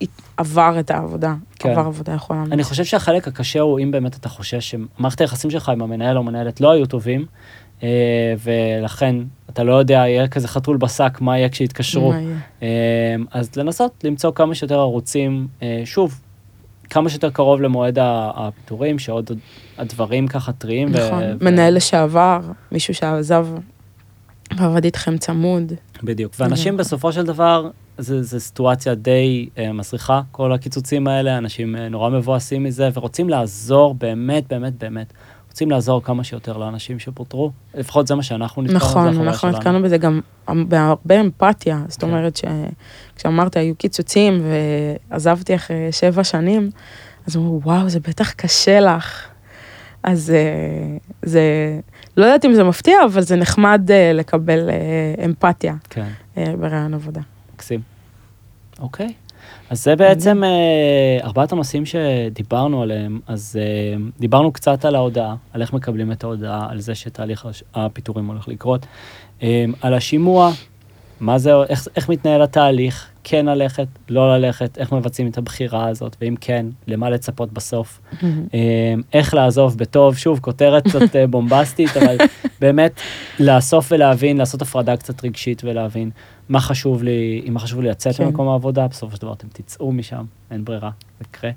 שעבר 0.00 0.76
את 0.80 0.90
העבודה, 0.90 1.34
כן. 1.58 1.70
עבר 1.70 1.80
עבודה 1.80 2.12
יכול 2.12 2.36
להמליץ. 2.36 2.52
אני 2.52 2.64
חושב 2.64 2.84
שהחלק 2.84 3.28
הקשה 3.28 3.60
הוא 3.60 3.80
אם 3.80 3.90
באמת 3.90 4.16
אתה 4.16 4.28
חושש 4.28 4.74
שמערכת 4.74 5.20
היחסים 5.20 5.50
שלך 5.50 5.68
עם 5.68 5.82
המנהל 5.82 6.18
או 6.18 6.22
מנהלת 6.22 6.60
לא 6.60 6.70
היו 6.70 6.86
טובים, 6.86 7.26
אה, 7.82 8.34
ולכן 8.44 9.16
אתה 9.50 9.62
לא 9.62 9.74
יודע, 9.74 9.94
יהיה 9.94 10.28
כזה 10.28 10.48
חתול 10.48 10.76
בשק, 10.76 11.18
מה 11.20 11.38
יהיה 11.38 11.48
כשיתקשרו. 11.48 12.12
מה 12.12 12.20
יהיה? 12.20 12.36
אה, 12.62 12.68
אז 13.30 13.56
לנסות 13.56 14.04
למצוא 14.04 14.32
כמה 14.34 14.54
שיותר 14.54 14.78
ערוצים, 14.78 15.46
אה, 15.62 15.82
שוב, 15.84 16.20
כמה 16.90 17.08
שיותר 17.08 17.30
קרוב 17.30 17.60
למועד 17.60 17.98
הפיטורים, 18.00 18.98
שעוד 18.98 19.30
הדברים 19.78 20.28
ככה 20.28 20.52
טריים. 20.52 20.88
נכון, 20.88 21.22
ו- 21.22 21.44
מנהל 21.44 21.76
לשעבר, 21.76 22.40
מישהו 22.72 22.94
שעזב 22.94 23.46
ועבד 24.56 24.84
איתכם 24.84 25.18
צמוד. 25.18 25.72
בדיוק. 26.02 26.32
ואנשים 26.38 26.74
נכון. 26.74 26.76
בסופו 26.76 27.12
של 27.12 27.26
דבר, 27.26 27.70
זו 27.98 28.40
סיטואציה 28.40 28.94
די 28.94 29.48
אה, 29.58 29.72
מסריחה, 29.72 30.20
כל 30.30 30.52
הקיצוצים 30.52 31.08
האלה, 31.08 31.38
אנשים 31.38 31.76
אה, 31.76 31.88
נורא 31.88 32.10
מבואסים 32.10 32.64
מזה, 32.64 32.88
ורוצים 32.94 33.28
לעזור 33.28 33.94
באמת, 33.94 34.48
באמת, 34.48 34.72
באמת. 34.78 35.12
רוצים 35.48 35.70
לעזור 35.70 36.02
כמה 36.02 36.24
שיותר 36.24 36.56
לאנשים 36.56 36.98
שפוטרו, 36.98 37.50
לפחות 37.74 38.06
זה 38.06 38.14
מה 38.14 38.22
שאנחנו 38.22 38.62
נתקענו, 38.62 38.78
נכון, 38.78 39.14
זה 39.14 39.20
אנחנו 39.20 39.38
שלנו. 39.38 39.58
נתקלנו 39.58 39.82
בזה 39.82 39.98
גם 39.98 40.20
בהרבה 40.48 41.20
אמפתיה. 41.20 41.82
זאת 41.88 42.00
כן. 42.00 42.06
אומרת 42.06 42.40
שכשאמרת, 43.16 43.56
היו 43.56 43.74
קיצוצים 43.74 44.42
ועזבתי 45.10 45.54
אחרי 45.54 45.92
שבע 45.92 46.24
שנים, 46.24 46.70
אז 47.26 47.36
אמרו, 47.36 47.60
וואו, 47.64 47.88
זה 47.88 48.00
בטח 48.00 48.32
קשה 48.32 48.80
לך. 48.80 49.28
אז 50.02 50.30
אה, 50.30 50.96
זה, 51.22 51.42
לא 52.16 52.24
יודעת 52.24 52.44
אם 52.44 52.54
זה 52.54 52.64
מפתיע, 52.64 52.96
אבל 53.04 53.20
זה 53.20 53.36
נחמד 53.36 53.90
אה, 53.90 54.12
לקבל 54.14 54.70
אה, 54.70 55.24
אמפתיה 55.24 55.74
כן. 55.90 56.08
ברעיון 56.60 56.94
עבודה. 56.94 57.20
מקסים. 57.58 57.80
אוקיי. 58.80 59.12
אז 59.70 59.84
זה 59.84 59.96
בעצם 59.96 60.44
אה, 60.44 61.18
ארבעת 61.24 61.52
הנושאים 61.52 61.86
שדיברנו 61.86 62.82
עליהם. 62.82 63.20
אז 63.26 63.58
אה, 63.60 63.96
דיברנו 64.20 64.52
קצת 64.52 64.84
על 64.84 64.94
ההודעה, 64.94 65.34
על 65.52 65.62
איך 65.62 65.72
מקבלים 65.72 66.12
את 66.12 66.24
ההודעה, 66.24 66.66
על 66.70 66.80
זה 66.80 66.94
שתהליך 66.94 67.48
הפיטורים 67.74 68.26
הולך 68.26 68.48
לקרות, 68.48 68.86
אה, 69.42 69.64
על 69.80 69.94
השימוע, 69.94 70.50
מה 71.20 71.38
זה, 71.38 71.52
איך, 71.68 71.88
איך 71.96 72.08
מתנהל 72.08 72.42
התהליך, 72.42 73.08
כן 73.30 73.46
ללכת, 73.46 73.86
לא 74.08 74.36
ללכת, 74.36 74.78
איך 74.78 74.92
מבצעים 74.92 75.28
את 75.28 75.38
הבחירה 75.38 75.88
הזאת, 75.88 76.16
ואם 76.20 76.34
כן, 76.40 76.66
למה 76.86 77.10
לצפות 77.10 77.52
בסוף. 77.52 78.00
אה, 78.54 78.94
איך 79.12 79.34
לעזוב 79.34 79.78
בטוב, 79.78 80.16
שוב, 80.16 80.38
כותרת 80.38 80.88
קצת 80.88 81.16
אה, 81.16 81.26
בומבסטית, 81.26 81.96
אבל 81.96 82.16
באמת 82.60 83.00
לאסוף 83.40 83.92
ולהבין, 83.92 84.36
לעשות 84.36 84.62
הפרדה 84.62 84.96
קצת 84.96 85.24
רגשית 85.24 85.64
ולהבין 85.64 86.10
מה 86.48 86.60
חשוב 86.60 87.02
לי, 87.02 87.42
אם 87.48 87.54
מה 87.54 87.60
חשוב 87.60 87.80
לי 87.80 87.88
לצאת 87.88 88.16
כן. 88.16 88.24
ממקום 88.24 88.48
העבודה, 88.48 88.88
בסופו 88.88 89.16
של 89.16 89.22
דבר 89.22 89.32
אתם 89.32 89.48
תצאו 89.52 89.92
משם, 89.92 90.24
אין 90.50 90.64
ברירה, 90.64 90.90
זה 91.18 91.24
יקרה. 91.24 91.50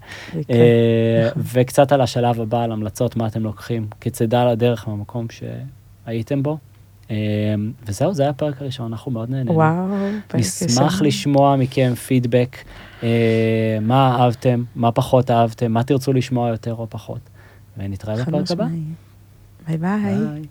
אה. 0.50 1.30
וקצת 1.54 1.92
על 1.92 2.02
השלב 2.02 2.42
הבא, 2.42 2.64
על 2.64 2.72
המלצות, 2.72 3.16
מה 3.16 3.28
אתם 3.28 3.44
לוקחים, 3.44 3.88
כצידה 4.02 4.52
לדרך 4.52 4.88
מהמקום 4.88 5.28
שהייתם 5.30 6.44
בו. 6.44 6.58
אה, 7.12 7.16
וזהו, 7.86 8.14
זה 8.14 8.24
היה 8.24 8.30
הפרק 8.30 8.62
הראשון, 8.62 8.92
אנחנו 8.92 9.12
מאוד 9.12 9.30
נהנינו. 9.30 9.56
וואו, 9.56 9.88
פרק 10.28 10.42
נשמח 10.42 10.82
ראשון. 10.82 11.08
לשמוע 11.08 11.56
מכם 11.56 11.94
פידבק, 11.96 12.58
אה, 13.04 13.78
מה 13.82 14.16
אהבתם, 14.20 14.64
מה 14.76 14.92
פחות 14.92 15.32
אהבתם, 15.32 15.72
מה 15.72 15.84
תרצו 15.84 16.14
לשמוע 16.14 16.50
יותר 16.50 16.74
או 16.74 16.88
פחות. 16.90 17.20
ונתראה 17.78 18.16
בפרק 18.16 18.52
הבא. 18.52 18.66
bye 19.68 19.78
bye. 19.78 20.16
bye. 20.16 20.42